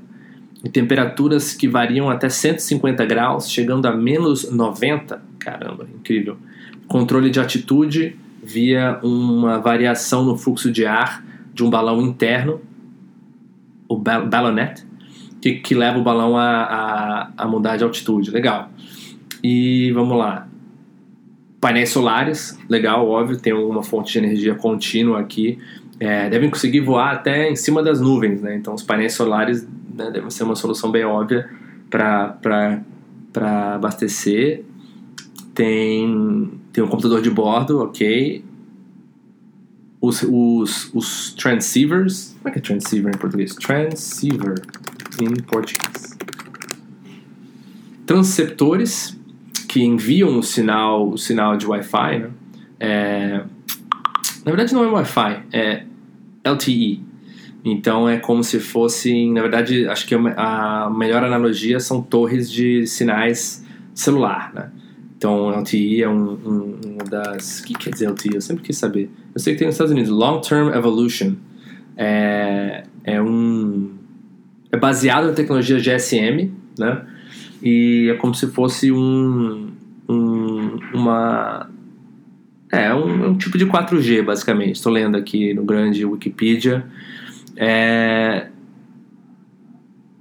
em 0.64 0.70
temperaturas 0.70 1.52
que 1.52 1.68
variam 1.68 2.08
até 2.08 2.28
150 2.28 3.04
graus, 3.04 3.50
chegando 3.50 3.86
a 3.86 3.94
menos 3.94 4.50
90. 4.50 5.20
Caramba, 5.38 5.86
incrível. 5.94 6.36
Controle 6.86 7.30
de 7.30 7.38
altitude 7.38 8.16
via 8.42 8.98
uma 9.02 9.58
variação 9.58 10.24
no 10.24 10.36
fluxo 10.36 10.70
de 10.70 10.86
ar 10.86 11.24
de 11.52 11.64
um 11.64 11.70
balão 11.70 12.00
interno, 12.00 12.60
o 13.88 13.96
ballonet, 13.96 14.86
que, 15.40 15.54
que 15.54 15.74
leva 15.74 15.98
o 15.98 16.02
balão 16.02 16.36
a, 16.36 16.62
a, 16.62 17.30
a 17.36 17.48
mudar 17.48 17.76
de 17.76 17.84
altitude. 17.84 18.30
Legal. 18.30 18.70
E 19.42 19.90
vamos 19.92 20.16
lá. 20.16 20.48
Painéis 21.60 21.90
solares, 21.90 22.56
legal, 22.68 23.08
óbvio, 23.08 23.38
tem 23.38 23.52
uma 23.52 23.82
fonte 23.82 24.12
de 24.12 24.18
energia 24.18 24.54
contínua 24.54 25.20
aqui. 25.20 25.58
É, 25.98 26.30
devem 26.30 26.48
conseguir 26.48 26.80
voar 26.80 27.12
até 27.12 27.50
em 27.50 27.56
cima 27.56 27.82
das 27.82 28.00
nuvens, 28.00 28.40
né? 28.40 28.54
Então, 28.54 28.74
os 28.74 28.82
painéis 28.82 29.14
solares 29.14 29.66
né, 29.92 30.10
devem 30.12 30.30
ser 30.30 30.44
uma 30.44 30.54
solução 30.54 30.92
bem 30.92 31.04
óbvia 31.04 31.48
para 31.90 32.80
abastecer. 33.74 34.64
Tem, 35.52 36.50
tem 36.72 36.84
um 36.84 36.88
computador 36.88 37.20
de 37.20 37.30
bordo, 37.30 37.80
ok. 37.80 38.44
Os, 40.00 40.22
os, 40.22 40.94
os 40.94 41.32
transceivers. 41.34 42.36
Como 42.40 42.48
é 42.48 42.52
que 42.52 42.58
é 42.60 42.62
transceiver 42.62 43.12
em 43.12 43.18
português? 43.18 43.56
Transceiver 43.56 44.62
em 45.20 45.34
português. 45.42 46.16
transceptores 48.06 49.18
que 49.68 49.82
enviam 49.82 50.38
o 50.38 50.42
sinal, 50.42 51.10
o 51.10 51.18
sinal 51.18 51.56
de 51.56 51.66
Wi-Fi, 51.66 52.18
né? 52.20 52.30
É, 52.80 53.44
na 54.44 54.52
verdade 54.52 54.72
não 54.72 54.82
é 54.82 54.86
Wi-Fi, 54.86 55.42
é 55.52 55.84
LTE. 56.44 57.02
Então 57.64 58.08
é 58.08 58.18
como 58.18 58.42
se 58.42 58.60
fossem, 58.60 59.32
na 59.32 59.42
verdade, 59.42 59.86
acho 59.88 60.06
que 60.06 60.14
a 60.14 60.90
melhor 60.96 61.22
analogia 61.22 61.78
são 61.80 62.00
torres 62.00 62.50
de 62.50 62.86
sinais 62.86 63.64
celular, 63.94 64.52
né? 64.54 64.70
Então 65.16 65.50
LTE 65.50 66.02
é 66.02 66.08
um, 66.08 66.30
um, 66.30 66.80
uma 66.92 67.04
das, 67.04 67.60
o 67.60 67.64
que 67.64 67.74
quer 67.74 67.90
dizer 67.90 68.08
LTE? 68.08 68.36
Eu 68.36 68.40
sempre 68.40 68.62
quis 68.62 68.78
saber. 68.78 69.10
Eu 69.34 69.40
sei 69.40 69.52
que 69.52 69.58
tem 69.58 69.66
nos 69.66 69.74
Estados 69.74 69.92
Unidos, 69.92 70.10
Long 70.10 70.40
Term 70.40 70.72
Evolution. 70.72 71.34
É, 71.96 72.84
é 73.04 73.20
um 73.20 73.87
é 74.70 74.76
baseado 74.76 75.26
na 75.28 75.32
tecnologia 75.32 75.78
GSM, 75.78 76.50
né? 76.78 77.04
E 77.62 78.08
é 78.10 78.14
como 78.14 78.34
se 78.34 78.46
fosse 78.48 78.92
um, 78.92 79.70
um 80.08 80.78
uma 80.94 81.68
é 82.70 82.94
um, 82.94 83.30
um, 83.30 83.38
tipo 83.38 83.56
de 83.56 83.66
4G 83.66 84.22
basicamente. 84.22 84.76
Estou 84.76 84.92
lendo 84.92 85.16
aqui 85.16 85.54
no 85.54 85.64
grande 85.64 86.04
Wikipedia. 86.04 86.84
É, 87.56 88.46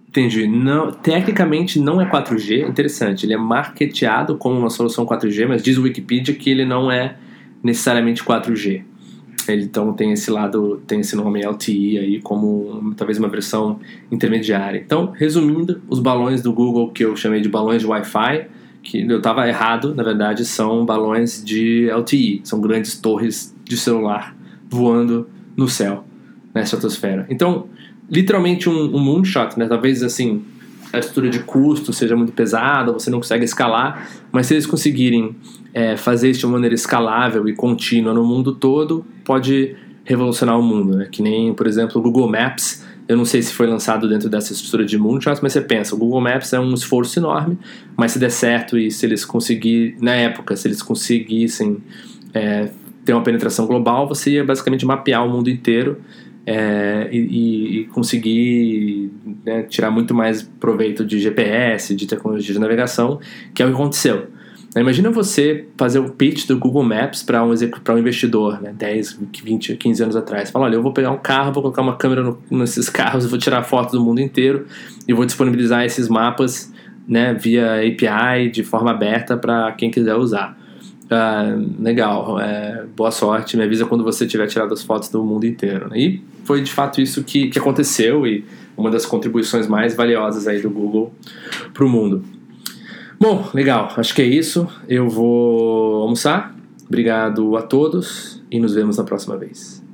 entendi. 0.08 0.48
Não, 0.48 0.92
tecnicamente 0.92 1.80
não 1.80 2.02
é 2.02 2.10
4G. 2.10 2.68
Interessante. 2.68 3.26
Ele 3.26 3.34
é 3.34 3.38
marketeado 3.38 4.38
como 4.38 4.58
uma 4.58 4.70
solução 4.70 5.06
4G, 5.06 5.48
mas 5.48 5.62
diz 5.62 5.78
o 5.78 5.84
Wikipedia 5.84 6.34
que 6.34 6.50
ele 6.50 6.66
não 6.66 6.90
é 6.90 7.18
necessariamente 7.62 8.24
4G. 8.24 8.84
Ele 9.48 9.64
então 9.64 9.94
tem 9.94 10.12
esse 10.12 10.30
lado, 10.30 10.82
tem 10.88 11.00
esse 11.00 11.16
nome 11.16 11.46
LTE 11.46 11.98
aí 11.98 12.22
como 12.22 12.94
talvez 12.96 13.18
uma 13.18 13.30
versão 13.30 13.80
intermediária. 14.12 14.82
Então, 14.84 15.12
resumindo, 15.16 15.82
os 15.90 16.00
balões 16.00 16.42
do 16.42 16.52
Google 16.54 16.90
que 16.92 17.04
eu 17.04 17.16
chamei 17.16 17.42
de 17.42 17.50
balões 17.50 17.82
de 17.82 17.88
Wi-Fi, 17.88 18.48
que 18.84 19.02
eu 19.02 19.18
estava 19.18 19.48
errado, 19.48 19.94
na 19.94 20.04
verdade, 20.04 20.46
são 20.46 20.86
balões 20.86 21.44
de 21.44 21.90
LTE, 21.90 22.42
são 22.44 22.62
grandes 22.62 23.00
torres 23.00 23.56
de 23.64 23.78
celular 23.78 24.36
voando 24.70 25.28
no 25.56 25.68
céu, 25.68 26.04
na 26.54 26.62
estratosfera. 26.62 27.26
Então, 27.30 27.68
literalmente 28.10 28.70
um, 28.70 28.96
um 28.96 29.00
moonshot, 29.00 29.58
né? 29.58 29.68
Talvez 29.68 30.04
assim 30.04 30.44
a 30.92 31.00
estrutura 31.00 31.30
de 31.30 31.40
custo 31.40 31.92
seja 31.92 32.16
muito 32.16 32.32
pesada, 32.32 32.92
você 32.92 33.10
não 33.10 33.20
consegue 33.20 33.44
escalar, 33.44 34.08
mas 34.32 34.48
se 34.48 34.54
eles 34.54 34.66
conseguirem 34.66 35.36
é, 35.78 35.96
fazer 35.96 36.32
isso 36.32 36.40
de 36.40 36.46
uma 36.48 36.54
maneira 36.54 36.74
escalável 36.74 37.48
e 37.48 37.54
contínua 37.54 38.12
no 38.12 38.26
mundo 38.26 38.56
todo, 38.56 39.06
pode 39.24 39.76
revolucionar 40.04 40.60
o 40.60 40.64
mundo, 40.64 40.98
né? 40.98 41.08
Que 41.12 41.22
nem, 41.22 41.54
por 41.54 41.68
exemplo, 41.68 42.00
o 42.00 42.02
Google 42.02 42.28
Maps. 42.28 42.84
Eu 43.08 43.16
não 43.16 43.24
sei 43.24 43.44
se 43.44 43.54
foi 43.54 43.68
lançado 43.68 44.10
dentro 44.10 44.28
dessa 44.28 44.54
estrutura 44.54 44.84
de 44.84 44.98
moonshot, 44.98 45.38
mas 45.40 45.54
você 45.54 45.62
pensa, 45.62 45.94
o 45.94 45.98
Google 46.00 46.20
Maps 46.20 46.52
é 46.52 46.60
um 46.60 46.74
esforço 46.74 47.20
enorme, 47.20 47.60
mas 47.96 48.14
se 48.14 48.18
der 48.18 48.32
certo 48.32 48.76
e 48.76 48.90
se 48.90 49.06
eles 49.06 49.24
conseguirem, 49.24 49.96
na 50.02 50.16
época, 50.16 50.56
se 50.56 50.68
eles 50.68 50.82
conseguissem 50.82 51.78
é, 52.34 52.70
ter 53.06 53.14
uma 53.14 53.22
penetração 53.22 53.68
global, 53.68 54.08
você 54.08 54.32
ia 54.32 54.44
basicamente 54.44 54.84
mapear 54.84 55.24
o 55.24 55.30
mundo 55.30 55.48
inteiro 55.48 56.02
é, 56.44 57.08
e, 57.12 57.82
e, 57.82 57.84
conseguir 57.86 59.12
né, 59.46 59.62
tirar 59.62 59.92
muito 59.92 60.16
mais 60.16 60.42
proveito 60.42 61.06
de 61.06 61.20
GPS, 61.20 61.96
de 61.96 62.08
tecnologia 62.08 62.52
de 62.52 62.60
navegação, 62.60 63.20
que 63.54 63.62
é 63.62 63.66
o 63.66 63.70
que 63.70 63.76
aconteceu. 63.76 64.37
Imagina 64.76 65.10
você 65.10 65.66
fazer 65.78 66.00
o 66.00 66.10
pitch 66.10 66.46
do 66.46 66.58
Google 66.58 66.84
Maps 66.84 67.24
para 67.24 67.44
um, 67.44 67.50
um 67.52 67.98
investidor, 67.98 68.62
né, 68.62 68.74
10, 68.78 69.20
20, 69.44 69.76
15 69.76 70.04
anos 70.04 70.16
atrás. 70.16 70.52
Fala, 70.52 70.66
olha, 70.66 70.76
eu 70.76 70.84
vou 70.84 70.94
pegar 70.94 71.12
um 71.12 71.18
carro, 71.18 71.54
vou 71.54 71.64
colocar 71.64 71.82
uma 71.82 71.96
câmera 71.96 72.22
no, 72.22 72.38
nesses 72.52 72.90
carros, 72.90 73.26
vou 73.26 73.40
tirar 73.40 73.64
fotos 73.64 73.94
do 73.94 74.04
mundo 74.04 74.20
inteiro 74.20 74.66
e 75.08 75.14
vou 75.14 75.26
disponibilizar 75.26 75.84
esses 75.84 76.08
mapas 76.08 76.72
né, 77.08 77.34
via 77.34 77.76
API 77.76 78.52
de 78.52 78.64
forma 78.64 78.92
aberta 78.92 79.38
para 79.38 79.72
quem 79.72 79.90
quiser 79.90 80.16
usar. 80.16 80.58
Ah, 81.10 81.58
legal, 81.80 82.38
é, 82.40 82.86
boa 82.96 83.12
sorte, 83.12 83.56
me 83.56 83.64
avisa 83.64 83.86
quando 83.86 84.04
você 84.04 84.28
tiver 84.28 84.48
tirado 84.48 84.74
as 84.74 84.84
fotos 84.84 85.08
do 85.08 85.24
mundo 85.24 85.46
inteiro. 85.46 85.90
Né? 85.90 86.00
E 86.00 86.24
foi 86.44 86.62
de 86.62 86.72
fato 86.72 87.02
isso 87.02 87.24
que, 87.24 87.48
que 87.48 87.58
aconteceu 87.58 88.28
e 88.28 88.44
uma 88.76 88.92
das 88.92 89.06
contribuições 89.06 89.68
mais 89.68 89.96
valiosas 89.96 90.48
aí 90.48 90.62
do 90.62 90.70
Google 90.70 91.14
para 91.74 91.86
o 91.86 91.90
mundo. 91.90 92.24
Bom, 93.20 93.50
legal, 93.54 93.92
acho 93.98 94.14
que 94.14 94.22
é 94.22 94.26
isso. 94.26 94.68
Eu 94.88 95.10
vou 95.10 96.04
almoçar. 96.04 96.56
Obrigado 96.88 97.58
a 97.58 97.62
todos 97.62 98.44
e 98.50 98.60
nos 98.60 98.76
vemos 98.76 98.98
na 98.98 99.04
próxima 99.04 99.36
vez. 99.36 99.87